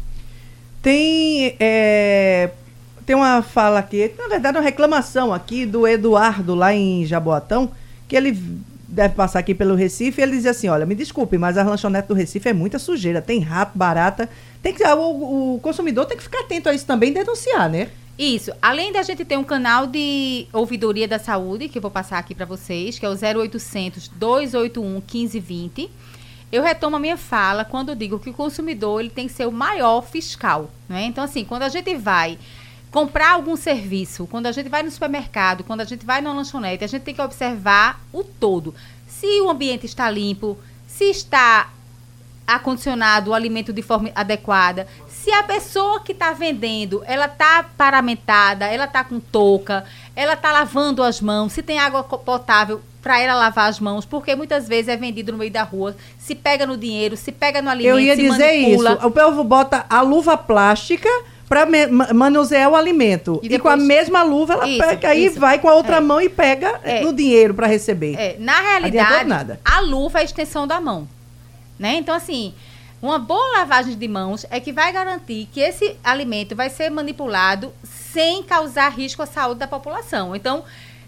Tem, 0.83 1.57
é, 1.59 2.51
tem 3.05 3.17
uma 3.17 3.43
fala 3.43 3.79
aqui, 3.79 4.13
na 4.19 4.29
verdade, 4.29 4.59
uma 4.59 4.65
reclamação 4.65 5.33
aqui 5.33 5.67
do 5.67 5.87
Eduardo, 5.87 6.55
lá 6.55 6.73
em 6.75 7.05
Jaboatão, 7.05 7.71
que 8.09 8.17
ele 8.17 8.33
deve 8.93 9.15
passar 9.15 9.39
aqui 9.39 9.55
pelo 9.55 9.75
Recife, 9.75 10.21
ele 10.21 10.33
diz 10.33 10.45
assim, 10.45 10.69
olha, 10.69 10.85
me 10.85 10.95
desculpe, 10.95 11.39
mas 11.39 11.57
a 11.57 11.63
lanchonete 11.63 12.09
do 12.09 12.15
Recife 12.15 12.51
é 12.51 12.53
muita 12.53 12.79
sujeira, 12.79 13.23
tem 13.23 13.41
rato, 13.41 13.77
barata, 13.77 14.29
tem 14.63 14.75
que, 14.75 14.85
o, 14.85 15.55
o 15.55 15.61
consumidor 15.61 16.05
tem 16.05 16.17
que 16.17 16.23
ficar 16.23 16.41
atento 16.41 16.69
a 16.69 16.75
isso 16.75 16.85
também 16.85 17.11
e 17.11 17.15
denunciar, 17.15 17.71
né? 17.71 17.89
Isso. 18.19 18.53
Além 18.61 18.93
da 18.93 19.03
gente 19.03 19.25
ter 19.25 19.39
um 19.39 19.45
canal 19.45 19.87
de 19.87 20.47
ouvidoria 20.53 21.09
da 21.09 21.19
saúde, 21.19 21.69
que 21.69 21.79
eu 21.79 21.83
vou 21.83 21.91
passar 21.91 22.19
aqui 22.19 22.35
para 22.35 22.45
vocês, 22.45 22.99
que 22.99 23.07
é 23.07 23.09
o 23.09 23.13
0800 23.13 24.09
281 24.09 24.87
1520. 24.87 25.91
Eu 26.53 26.63
retomo 26.63 26.97
a 26.97 27.01
minha 27.01 27.17
fala 27.17 27.65
quando 27.65 27.97
digo 27.97 28.19
que 28.19 28.29
o 28.29 28.35
consumidor 28.35 29.01
ele 29.01 29.09
tem 29.09 29.27
que 29.27 29.33
ser 29.33 29.47
o 29.47 29.53
maior 29.53 30.03
fiscal, 30.03 30.71
né? 30.87 31.05
Então 31.05 31.25
assim, 31.25 31.47
quando 31.47 31.63
a 31.63 31.71
gente 31.71 31.95
vai 31.97 32.39
comprar 32.93 33.33
algum 33.33 33.57
serviço, 33.57 34.29
quando 34.31 34.47
a 34.47 34.53
gente 34.53 34.69
vai 34.69 34.83
no 34.83 34.91
supermercado, 34.91 35.65
quando 35.65 35.81
a 35.81 35.85
gente 35.85 36.05
vai 36.05 36.21
na 36.21 36.33
lanchonete, 36.33 36.85
a 36.85 36.87
gente 36.87 37.03
tem 37.03 37.15
que 37.15 37.23
observar 37.23 37.99
o 38.13 38.23
todo. 38.23 38.75
Se 39.09 39.41
o 39.41 39.51
ambiente 39.51 39.87
está 39.87 40.11
limpo, 40.11 40.59
se 40.87 41.05
está 41.05 41.71
acondicionado 42.47 43.31
o 43.31 43.35
alimento 43.35 43.73
de 43.73 43.81
forma 43.81 44.11
adequada. 44.15 44.87
Se 45.09 45.33
a 45.33 45.43
pessoa 45.43 46.01
que 46.01 46.13
está 46.13 46.33
vendendo, 46.33 47.03
ela 47.07 47.25
está 47.27 47.65
paramentada, 47.77 48.67
ela 48.67 48.85
está 48.85 49.03
com 49.03 49.19
touca, 49.19 49.85
ela 50.15 50.35
está 50.35 50.53
lavando 50.53 51.03
as 51.03 51.21
mãos, 51.21 51.53
se 51.55 51.63
tem 51.63 51.79
água 51.79 52.03
potável 52.05 52.83
para 53.01 53.19
ela 53.19 53.35
lavar 53.35 53.71
as 53.71 53.81
mãos, 53.81 54.05
porque 54.05 54.37
muitas 54.37 54.69
vezes 54.69 54.89
é 54.89 54.97
vendido 54.97 55.33
no 55.33 55.39
meio 55.39 55.51
da 55.51 55.63
rua, 55.63 55.97
se 56.19 56.35
pega 56.35 56.67
no 56.67 56.77
dinheiro, 56.77 57.17
se 57.17 57.33
pega 57.33 57.63
no 57.63 57.71
alimento, 57.71 57.95
Eu 57.95 58.01
ia 58.01 58.17
dizer 58.17 58.61
manipula. 58.61 58.93
isso, 58.93 59.07
o 59.07 59.11
povo 59.11 59.43
bota 59.45 59.87
a 59.89 60.03
luva 60.03 60.37
plástica 60.37 61.09
para 61.53 62.15
manusear 62.15 62.71
o 62.71 62.75
alimento. 62.77 63.39
E 63.43 63.47
E, 63.55 63.59
com 63.59 63.69
a 63.69 63.73
depois- 63.73 63.87
mesma 63.89 64.23
luva, 64.23 64.55
ela 64.55 64.67
Isso, 64.69 64.79
pega 64.79 65.09
aí, 65.09 65.29
vai 65.29 65.59
com 65.59 65.69
a 65.69 65.75
outra 65.75 65.97
É. 65.97 66.01
mão 66.01 66.19
e 66.21 66.29
pega 66.29 66.81
É. 66.83 67.01
no 67.03 67.13
dinheiro 67.13 67.53
para 67.53 67.67
receber. 67.67 68.15
É, 68.19 68.37
na 68.39 68.59
realidade, 68.61 69.29
nada. 69.29 69.61
a 69.65 69.81
luva 69.81 70.19
é 70.19 70.23
a 70.23 70.25
extensão 70.25 70.67
da 70.67 70.81
mão. 70.81 71.07
Né? 71.79 71.97
Então, 71.97 72.15
assim, 72.15 72.55
uma 73.03 73.19
boa 73.19 73.59
lavagem 73.59 73.97
de 73.99 74.09
mãos 74.09 74.47
é 74.51 74.61
que 74.61 74.73
vai 74.73 74.93
garantir 74.93 75.49
que 75.53 75.61
esse 75.61 75.97
alimento 76.03 76.57
vai 76.57 76.71
ser 76.71 76.91
manipulado 76.91 77.73
sem 77.85 78.43
causar 78.43 78.89
risco 78.91 79.23
à 79.23 79.27
saúde 79.27 79.61
da 79.61 79.67
população. 79.67 80.35
Então, 80.35 80.65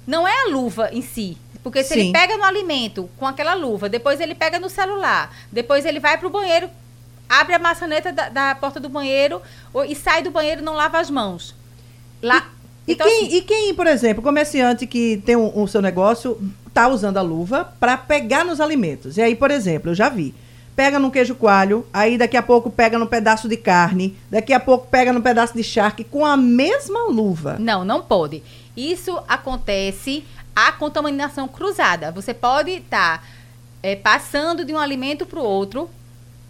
não 0.06 0.28
é 0.28 0.42
a 0.42 0.48
luva 0.50 0.90
em 0.92 1.00
si. 1.00 1.38
Porque 1.62 1.82
se 1.82 1.94
Sim. 1.94 2.00
ele 2.00 2.12
pega 2.12 2.36
no 2.36 2.44
alimento 2.44 3.08
com 3.16 3.26
aquela 3.26 3.54
luva, 3.54 3.88
depois 3.88 4.20
ele 4.20 4.34
pega 4.34 4.58
no 4.58 4.68
celular, 4.68 5.34
depois 5.50 5.86
ele 5.86 5.98
vai 5.98 6.18
para 6.18 6.26
o 6.26 6.30
banheiro, 6.30 6.68
abre 7.28 7.54
a 7.54 7.58
maçaneta 7.58 8.12
da, 8.12 8.28
da 8.28 8.54
porta 8.54 8.78
do 8.78 8.88
banheiro 8.88 9.40
ou- 9.72 9.84
e 9.84 9.94
sai 9.94 10.22
do 10.22 10.30
banheiro 10.30 10.60
e 10.60 10.64
não 10.64 10.74
lava 10.74 10.98
as 10.98 11.10
mãos. 11.10 11.54
Lá, 12.22 12.50
E, 12.86 12.92
então, 12.92 13.06
quem, 13.06 13.26
assim, 13.26 13.36
e 13.36 13.42
quem, 13.42 13.74
por 13.74 13.86
exemplo, 13.86 14.22
comerciante 14.22 14.86
que 14.86 15.22
tem 15.24 15.36
o 15.36 15.52
um, 15.54 15.66
seu 15.66 15.80
negócio, 15.82 16.38
tá 16.72 16.88
usando 16.88 17.16
a 17.16 17.22
luva 17.22 17.72
para 17.80 17.96
pegar 17.96 18.44
nos 18.44 18.60
alimentos. 18.60 19.16
E 19.16 19.22
aí, 19.22 19.34
por 19.34 19.50
exemplo, 19.50 19.90
eu 19.90 19.94
já 19.94 20.08
vi. 20.08 20.34
Pega 20.76 20.98
num 20.98 21.08
queijo 21.10 21.36
coalho, 21.36 21.86
aí 21.92 22.18
daqui 22.18 22.36
a 22.36 22.42
pouco 22.42 22.68
pega 22.68 22.98
num 22.98 23.06
pedaço 23.06 23.48
de 23.48 23.56
carne, 23.56 24.16
daqui 24.28 24.52
a 24.52 24.58
pouco 24.58 24.88
pega 24.88 25.12
num 25.12 25.20
pedaço 25.20 25.54
de 25.54 25.62
charque 25.62 26.02
com 26.02 26.26
a 26.26 26.36
mesma 26.36 27.04
luva. 27.08 27.56
Não, 27.60 27.84
não 27.84 28.02
pode. 28.02 28.42
Isso 28.76 29.16
acontece 29.28 30.24
a 30.54 30.72
contaminação 30.72 31.46
cruzada. 31.46 32.10
Você 32.10 32.34
pode 32.34 32.70
estar 32.72 33.24
passando 34.02 34.64
de 34.64 34.72
um 34.72 34.78
alimento 34.78 35.24
para 35.26 35.38
o 35.38 35.44
outro 35.44 35.88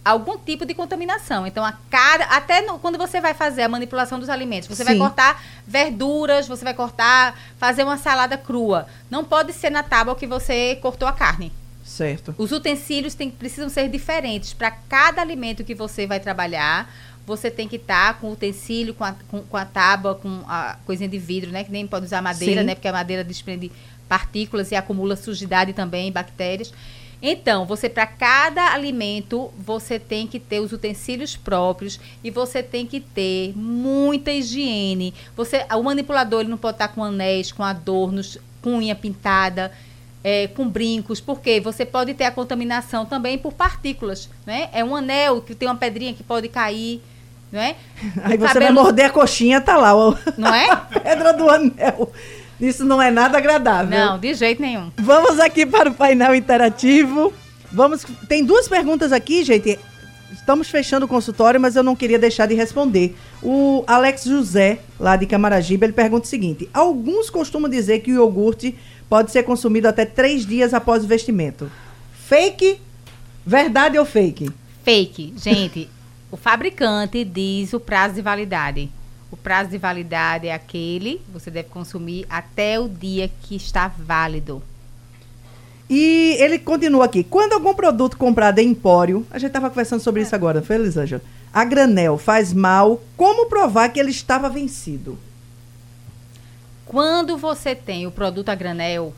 algum 0.04 0.36
tipo 0.36 0.66
de 0.66 0.74
contaminação. 0.74 1.46
Então, 1.46 1.64
a 1.64 1.72
cada, 1.90 2.24
até 2.26 2.60
no- 2.60 2.78
quando 2.78 2.98
você 2.98 3.20
vai 3.20 3.32
fazer 3.32 3.62
a 3.62 3.68
manipulação 3.68 4.18
dos 4.20 4.28
alimentos, 4.28 4.68
você 4.68 4.84
vai 4.84 4.94
Sim. 4.94 5.00
cortar 5.00 5.42
verduras, 5.66 6.46
você 6.46 6.62
vai 6.64 6.74
cortar, 6.74 7.38
fazer 7.58 7.82
uma 7.84 7.96
salada 7.96 8.36
crua. 8.36 8.86
Não 9.10 9.24
pode 9.24 9.52
ser 9.52 9.70
na 9.70 9.82
tábua 9.82 10.14
que 10.14 10.26
você 10.26 10.76
cortou 10.82 11.08
a 11.08 11.12
carne. 11.12 11.52
Certo. 11.84 12.34
Os 12.38 12.52
utensílios 12.52 13.14
tem, 13.14 13.30
precisam 13.30 13.68
ser 13.68 13.88
diferentes. 13.88 14.52
Para 14.54 14.70
cada 14.70 15.20
alimento 15.20 15.64
que 15.64 15.74
você 15.74 16.06
vai 16.06 16.18
trabalhar, 16.20 16.90
você 17.26 17.50
tem 17.50 17.66
que 17.68 17.76
estar 17.76 18.18
com 18.20 18.28
o 18.28 18.32
utensílio, 18.32 18.94
com 18.94 19.04
a, 19.04 19.14
com, 19.28 19.42
com 19.42 19.56
a 19.56 19.64
tábua, 19.64 20.14
com 20.14 20.42
a 20.48 20.76
coisinha 20.86 21.08
de 21.08 21.18
vidro, 21.18 21.50
né? 21.50 21.64
Que 21.64 21.70
nem 21.72 21.86
pode 21.86 22.06
usar 22.06 22.20
madeira, 22.22 22.60
Sim. 22.62 22.66
né? 22.66 22.74
Porque 22.74 22.88
a 22.88 22.92
madeira 22.92 23.24
desprende 23.24 23.70
partículas 24.08 24.70
e 24.70 24.76
acumula 24.76 25.16
sujidade 25.16 25.72
também, 25.72 26.10
bactérias. 26.12 26.72
Então, 27.26 27.64
você 27.64 27.88
para 27.88 28.06
cada 28.06 28.74
alimento, 28.74 29.50
você 29.56 29.98
tem 29.98 30.26
que 30.26 30.38
ter 30.38 30.60
os 30.60 30.72
utensílios 30.72 31.34
próprios 31.34 31.98
e 32.22 32.30
você 32.30 32.62
tem 32.62 32.86
que 32.86 33.00
ter 33.00 33.54
muita 33.56 34.30
higiene. 34.30 35.14
Você, 35.34 35.64
o 35.72 35.82
manipulador 35.82 36.40
ele 36.40 36.50
não 36.50 36.58
pode 36.58 36.74
estar 36.74 36.88
com 36.88 37.02
anéis, 37.02 37.50
com 37.50 37.62
adornos, 37.62 38.36
com 38.60 38.76
unha 38.76 38.94
pintada. 38.94 39.72
É, 40.22 40.48
com 40.48 40.66
brincos, 40.66 41.20
porque 41.20 41.60
você 41.60 41.84
pode 41.84 42.14
ter 42.14 42.24
a 42.24 42.30
contaminação 42.30 43.04
também 43.04 43.36
por 43.36 43.52
partículas, 43.52 44.30
né? 44.46 44.70
É 44.72 44.82
um 44.82 44.96
anel 44.96 45.42
que 45.42 45.54
tem 45.54 45.68
uma 45.68 45.76
pedrinha 45.76 46.14
que 46.14 46.22
pode 46.22 46.48
cair, 46.48 47.02
não 47.52 47.60
é? 47.60 47.76
Aí 48.24 48.38
o 48.38 48.40
você 48.40 48.54
cabelo... 48.54 48.64
vai 48.64 48.72
morder 48.72 49.04
a 49.04 49.10
coxinha, 49.10 49.60
tá 49.60 49.76
lá, 49.76 49.94
ó. 49.94 50.14
não 50.38 50.54
é? 50.54 50.70
a 50.72 50.76
pedra 50.76 51.34
do 51.34 51.50
anel. 51.50 52.10
Isso 52.64 52.84
não 52.84 53.00
é 53.00 53.10
nada 53.10 53.38
agradável. 53.38 53.98
Não, 53.98 54.18
de 54.18 54.32
jeito 54.34 54.62
nenhum. 54.62 54.90
Vamos 54.96 55.38
aqui 55.38 55.66
para 55.66 55.90
o 55.90 55.94
painel 55.94 56.34
interativo. 56.34 57.32
Vamos. 57.70 58.04
Tem 58.28 58.44
duas 58.44 58.68
perguntas 58.68 59.12
aqui, 59.12 59.44
gente. 59.44 59.78
Estamos 60.32 60.68
fechando 60.68 61.06
o 61.06 61.08
consultório, 61.08 61.60
mas 61.60 61.76
eu 61.76 61.82
não 61.82 61.94
queria 61.94 62.18
deixar 62.18 62.46
de 62.46 62.54
responder. 62.54 63.16
O 63.42 63.84
Alex 63.86 64.24
José, 64.24 64.80
lá 64.98 65.16
de 65.16 65.26
Camaragibe, 65.26 65.86
ele 65.86 65.92
pergunta 65.92 66.26
o 66.26 66.28
seguinte: 66.28 66.68
alguns 66.72 67.30
costumam 67.30 67.70
dizer 67.70 68.00
que 68.00 68.10
o 68.12 68.14
iogurte 68.14 68.74
pode 69.08 69.30
ser 69.30 69.42
consumido 69.42 69.86
até 69.86 70.04
três 70.04 70.46
dias 70.46 70.74
após 70.74 71.04
o 71.04 71.06
vestimento. 71.06 71.70
Fake? 72.26 72.80
Verdade 73.46 73.98
ou 73.98 74.04
fake? 74.04 74.50
Fake. 74.82 75.34
Gente, 75.36 75.88
o 76.32 76.36
fabricante 76.36 77.24
diz 77.24 77.72
o 77.72 77.80
prazo 77.80 78.14
de 78.14 78.22
validade. 78.22 78.90
O 79.34 79.36
prazo 79.36 79.68
de 79.68 79.78
validade 79.78 80.46
é 80.46 80.54
aquele, 80.54 81.20
você 81.28 81.50
deve 81.50 81.68
consumir 81.68 82.24
até 82.30 82.78
o 82.78 82.88
dia 82.88 83.28
que 83.42 83.56
está 83.56 83.88
válido. 83.88 84.62
E 85.90 86.36
ele 86.38 86.56
continua 86.56 87.06
aqui. 87.06 87.24
Quando 87.24 87.52
algum 87.52 87.74
produto 87.74 88.16
comprado 88.16 88.60
em 88.60 88.68
empório, 88.68 89.26
a 89.32 89.38
gente 89.40 89.48
estava 89.48 89.68
conversando 89.70 90.00
sobre 90.00 90.20
é. 90.20 90.24
isso 90.24 90.36
agora, 90.36 90.62
foi, 90.62 90.76
Elisângela? 90.76 91.20
A 91.52 91.64
granel 91.64 92.16
faz 92.16 92.52
mal, 92.52 93.02
como 93.16 93.46
provar 93.46 93.88
que 93.88 93.98
ele 93.98 94.12
estava 94.12 94.48
vencido? 94.48 95.18
Quando 96.86 97.36
você 97.36 97.74
tem 97.74 98.06
o 98.06 98.12
produto 98.12 98.50
a 98.50 98.54
granel 98.54 99.12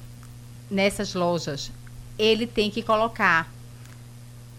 nessas 0.70 1.12
lojas, 1.12 1.70
ele 2.18 2.46
tem 2.46 2.70
que 2.70 2.82
colocar 2.82 3.52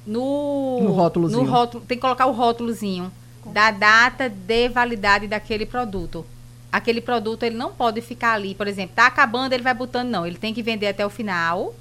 no, 0.05 0.81
no 0.83 0.91
rótulozinho. 0.91 1.41
No 1.41 1.49
rótulo, 1.49 1.83
tem 1.83 1.97
que 1.97 2.01
colocar 2.03 2.27
o 2.27 2.31
rótulozinho 2.31 3.11
da 3.51 3.71
data 3.71 4.29
de 4.29 4.69
validade 4.69 5.27
daquele 5.27 5.65
produto. 5.65 6.25
Aquele 6.71 7.01
produto 7.01 7.43
ele 7.43 7.55
não 7.55 7.71
pode 7.71 8.01
ficar 8.01 8.33
ali, 8.33 8.53
por 8.53 8.67
exemplo, 8.67 8.95
tá 8.95 9.07
acabando, 9.07 9.53
ele 9.53 9.63
vai 9.63 9.73
botando 9.73 10.09
não, 10.09 10.25
ele 10.25 10.37
tem 10.37 10.53
que 10.53 10.61
vender 10.61 10.87
até 10.87 11.05
o 11.05 11.09
final. 11.09 11.73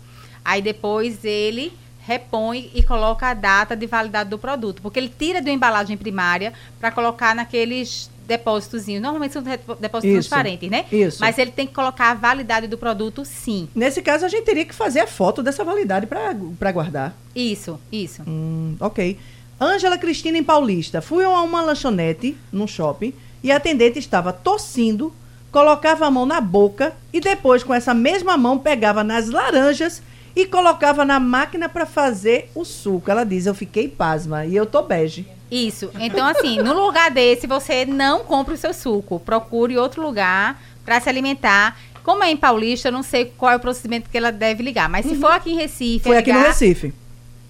Aí 0.44 0.62
depois 0.62 1.24
ele 1.24 1.72
repõe 2.07 2.70
e 2.72 2.85
coloca 2.85 3.26
a 3.26 3.35
data 3.35 3.74
de 3.74 3.85
validade 3.85 4.31
do 4.31 4.38
produto, 4.38 4.81
porque 4.81 4.98
ele 4.98 5.09
tira 5.09 5.42
da 5.42 5.50
embalagem 5.50 5.96
primária 5.96 6.52
para 6.79 6.92
colocar 6.92 7.35
naqueles 7.35 8.09
depósitozinhos. 8.26 9.02
Normalmente 9.02 9.33
são 9.33 9.42
depósitos 9.42 10.05
Isso. 10.05 10.12
transparentes, 10.12 10.70
né? 10.70 10.85
Isso. 10.90 11.18
Mas 11.20 11.37
ele 11.37 11.50
tem 11.50 11.66
que 11.66 11.74
colocar 11.74 12.11
a 12.11 12.14
validade 12.14 12.68
do 12.68 12.79
produto, 12.79 13.24
sim. 13.24 13.68
Nesse 13.74 14.02
caso, 14.02 14.24
a 14.24 14.29
gente 14.29 14.44
teria 14.44 14.64
que 14.64 14.74
fazer 14.74 15.00
a 15.00 15.07
foto 15.07 15.42
dessa 15.42 15.64
validade 15.64 16.07
para 16.07 16.72
guardar. 16.72 17.16
Isso, 17.35 17.79
isso. 17.90 18.22
Hum, 18.26 18.76
ok. 18.79 19.18
Ângela 19.61 19.97
Cristina 19.97 20.37
em 20.37 20.45
Paulista. 20.45 21.01
Fui 21.01 21.25
a 21.25 21.31
uma 21.31 21.62
lanchonete, 21.62 22.37
num 22.53 22.66
shopping, 22.66 23.12
e 23.42 23.51
a 23.51 23.57
atendente 23.57 23.99
estava 23.99 24.33
tossindo, 24.33 25.12
colocava 25.51 26.07
a 26.07 26.11
mão 26.11 26.27
na 26.27 26.40
boca 26.40 26.92
e 27.12 27.21
depois, 27.21 27.62
com 27.62 27.73
essa 27.73 27.95
mesma 27.95 28.37
mão, 28.37 28.59
pegava 28.59 29.03
nas 29.03 29.31
laranjas 29.31 30.03
e 30.35 30.45
colocava 30.45 31.05
na 31.05 31.19
máquina 31.19 31.69
para 31.69 31.87
fazer 31.87 32.51
o 32.55 32.64
suco. 32.64 33.11
Ela 33.11 33.25
diz: 33.25 33.47
Eu 33.47 33.55
fiquei 33.55 33.88
pasma 33.88 34.45
e 34.45 34.55
eu 34.55 34.66
tô 34.66 34.83
bege. 34.83 35.27
Isso. 35.51 35.90
Então, 35.99 36.27
assim, 36.27 36.59
no 36.59 36.75
lugar 36.75 37.11
desse, 37.11 37.47
você 37.47 37.87
não 37.87 38.25
compra 38.25 38.55
o 38.55 38.57
seu 38.57 38.75
suco. 38.75 39.21
Procure 39.21 39.79
outro 39.79 40.03
lugar 40.03 40.61
para 40.85 41.01
se 41.01 41.09
alimentar. 41.09 41.79
Como 42.03 42.23
é 42.23 42.31
em 42.31 42.37
Paulista, 42.37 42.88
eu 42.88 42.92
não 42.92 43.03
sei 43.03 43.33
qual 43.37 43.53
é 43.53 43.57
o 43.57 43.61
procedimento 43.61 44.11
que 44.11 44.19
ela 44.19 44.31
deve 44.31 44.62
ligar. 44.62 44.88
Mas 44.88 45.07
uhum. 45.07 45.14
se 45.14 45.21
for 45.21 45.31
aqui 45.31 45.53
em 45.53 45.57
Recife. 45.57 46.05
Foi 46.05 46.19
aqui 46.19 46.33
no 46.33 46.40
Recife 46.40 46.92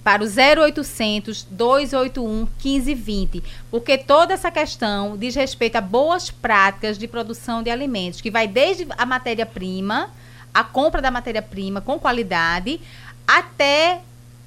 para 0.06 0.22
o 0.22 0.26
0800 0.28 1.48
281 1.50 2.46
1520, 2.62 3.42
porque 3.68 3.98
toda 3.98 4.34
essa 4.34 4.52
questão 4.52 5.16
diz 5.16 5.34
respeito 5.34 5.74
a 5.74 5.80
boas 5.80 6.30
práticas 6.30 6.96
de 6.96 7.08
produção 7.08 7.60
de 7.60 7.70
alimentos, 7.70 8.20
que 8.20 8.30
vai 8.30 8.46
desde 8.46 8.86
a 8.96 9.04
matéria-prima, 9.04 10.08
a 10.54 10.62
compra 10.62 11.02
da 11.02 11.10
matéria-prima 11.10 11.80
com 11.80 11.98
qualidade, 11.98 12.80
até 13.26 13.98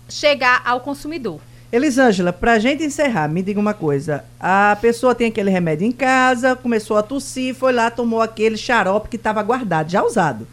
chegar 0.07 0.61
ao 0.63 0.79
consumidor. 0.79 1.41
Elisângela, 1.73 2.31
para 2.31 2.53
a 2.53 2.59
gente 2.59 2.81
encerrar, 2.85 3.27
me 3.27 3.43
diga 3.43 3.59
uma 3.59 3.73
coisa. 3.73 4.23
A 4.39 4.77
pessoa 4.79 5.13
tem 5.13 5.27
aquele 5.27 5.49
remédio 5.49 5.85
em 5.85 5.91
casa, 5.91 6.55
começou 6.55 6.95
a 6.95 7.03
tossir, 7.03 7.53
foi 7.53 7.73
lá, 7.73 7.91
tomou 7.91 8.21
aquele 8.21 8.55
xarope 8.55 9.09
que 9.09 9.17
estava 9.17 9.43
guardado, 9.43 9.91
já 9.91 10.01
usado. 10.01 10.47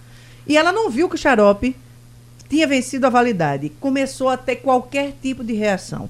E 0.49 0.57
ela 0.57 0.73
não 0.73 0.91
viu 0.91 1.09
que 1.09 1.15
o 1.15 1.19
xarope 1.19 1.77
tinha 2.49 2.67
vencido 2.67 3.07
a 3.07 3.11
validade, 3.11 3.71
começou 3.81 4.29
a 4.29 4.37
ter 4.37 4.57
qualquer 4.57 5.13
tipo 5.21 5.45
de 5.45 5.53
reação. 5.53 6.09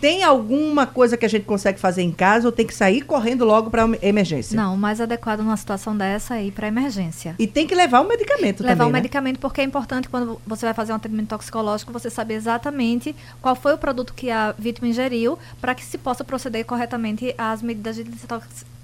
Tem 0.00 0.22
alguma 0.22 0.86
coisa 0.86 1.16
que 1.16 1.26
a 1.26 1.28
gente 1.28 1.44
consegue 1.44 1.78
fazer 1.78 2.02
em 2.02 2.12
casa 2.12 2.46
ou 2.46 2.52
tem 2.52 2.64
que 2.64 2.74
sair 2.74 3.02
correndo 3.02 3.44
logo 3.44 3.68
para 3.68 3.84
emergência? 4.00 4.56
Não, 4.56 4.74
o 4.74 4.78
mais 4.78 5.00
adequado 5.00 5.40
numa 5.40 5.56
situação 5.56 5.96
dessa 5.96 6.36
é 6.36 6.44
ir 6.44 6.52
para 6.52 6.68
emergência. 6.68 7.34
E 7.36 7.48
tem 7.48 7.66
que 7.66 7.74
levar 7.74 8.00
o 8.00 8.08
medicamento 8.08 8.60
levar 8.60 8.74
também. 8.74 8.74
Levar 8.74 8.86
o 8.86 8.92
né? 8.92 8.98
medicamento 9.00 9.40
porque 9.40 9.60
é 9.60 9.64
importante 9.64 10.08
quando 10.08 10.40
você 10.46 10.66
vai 10.66 10.74
fazer 10.74 10.92
um 10.92 10.96
atendimento 10.96 11.28
toxicológico 11.30 11.92
você 11.92 12.10
saber 12.10 12.34
exatamente 12.34 13.14
qual 13.42 13.56
foi 13.56 13.74
o 13.74 13.78
produto 13.78 14.14
que 14.14 14.30
a 14.30 14.54
vítima 14.56 14.86
ingeriu 14.86 15.36
para 15.60 15.74
que 15.74 15.84
se 15.84 15.98
possa 15.98 16.22
proceder 16.22 16.64
corretamente 16.64 17.34
às 17.36 17.60
medidas 17.60 17.96
de 17.96 18.04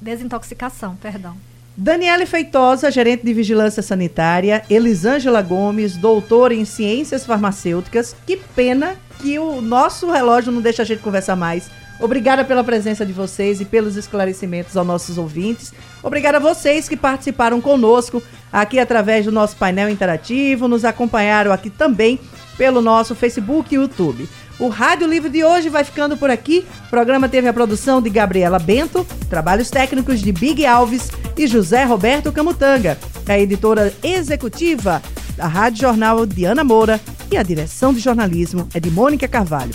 desintoxicação, 0.01 0.97
perdão. 0.97 1.37
Daniele 1.77 2.25
Feitosa, 2.25 2.89
gerente 2.89 3.25
de 3.25 3.35
vigilância 3.35 3.83
sanitária, 3.83 4.63
Elisângela 4.71 5.43
Gomes, 5.43 5.97
doutora 5.97 6.55
em 6.55 6.65
ciências 6.65 7.27
farmacêuticas. 7.27 8.15
Que 8.25 8.37
pena 8.37 8.95
que 9.19 9.41
o 9.41 9.61
nosso 9.61 10.09
relógio 10.09 10.53
não 10.53 10.61
deixa 10.61 10.83
a 10.83 10.85
gente 10.85 11.03
conversar 11.03 11.35
mais. 11.35 11.69
Obrigada 11.99 12.45
pela 12.45 12.63
presença 12.63 13.05
de 13.05 13.13
vocês 13.13 13.61
e 13.61 13.65
pelos 13.65 13.97
esclarecimentos 13.97 14.77
aos 14.77 14.87
nossos 14.87 15.19
ouvintes. 15.19 15.73
Obrigada 16.01 16.39
a 16.39 16.41
vocês 16.41 16.89
que 16.89 16.97
participaram 16.97 17.61
conosco 17.61 18.23
aqui 18.53 18.79
através 18.79 19.25
do 19.25 19.33
nosso 19.33 19.57
painel 19.57 19.89
interativo, 19.89 20.69
nos 20.69 20.85
acompanharam 20.85 21.53
aqui 21.53 21.71
também 21.71 22.21
pelo 22.57 22.81
nosso 22.81 23.17
Facebook 23.17 23.75
e 23.75 23.79
YouTube. 23.79 24.29
O 24.59 24.69
Rádio 24.69 25.07
Livre 25.09 25.29
de 25.31 25.45
hoje 25.45 25.69
vai 25.69 25.83
ficando 25.83 26.17
por 26.17 26.31
aqui. 26.31 26.65
O 26.87 26.91
programa 26.91 27.29
teve 27.29 27.49
a 27.49 27.53
produção 27.53 28.01
de 28.01 28.09
Gabriela 28.09 28.59
Bento, 28.59 29.05
trabalhos 29.29 29.71
técnicos 29.71 30.21
de 30.21 30.33
Big 30.33 30.65
Alves 30.65 31.11
e 31.37 31.47
José 31.47 31.85
Roberto 31.85 32.31
Camutanga. 32.31 32.97
A 33.29 33.39
editora 33.39 33.93
executiva 34.03 35.03
da 35.37 35.47
Rádio 35.47 35.81
Jornal 35.81 36.25
Diana 36.25 36.63
Moura 36.63 37.01
e 37.31 37.37
a 37.37 37.43
direção 37.43 37.93
de 37.93 37.99
jornalismo 37.99 38.69
é 38.73 38.79
de 38.79 38.91
Mônica 38.91 39.27
Carvalho. 39.27 39.75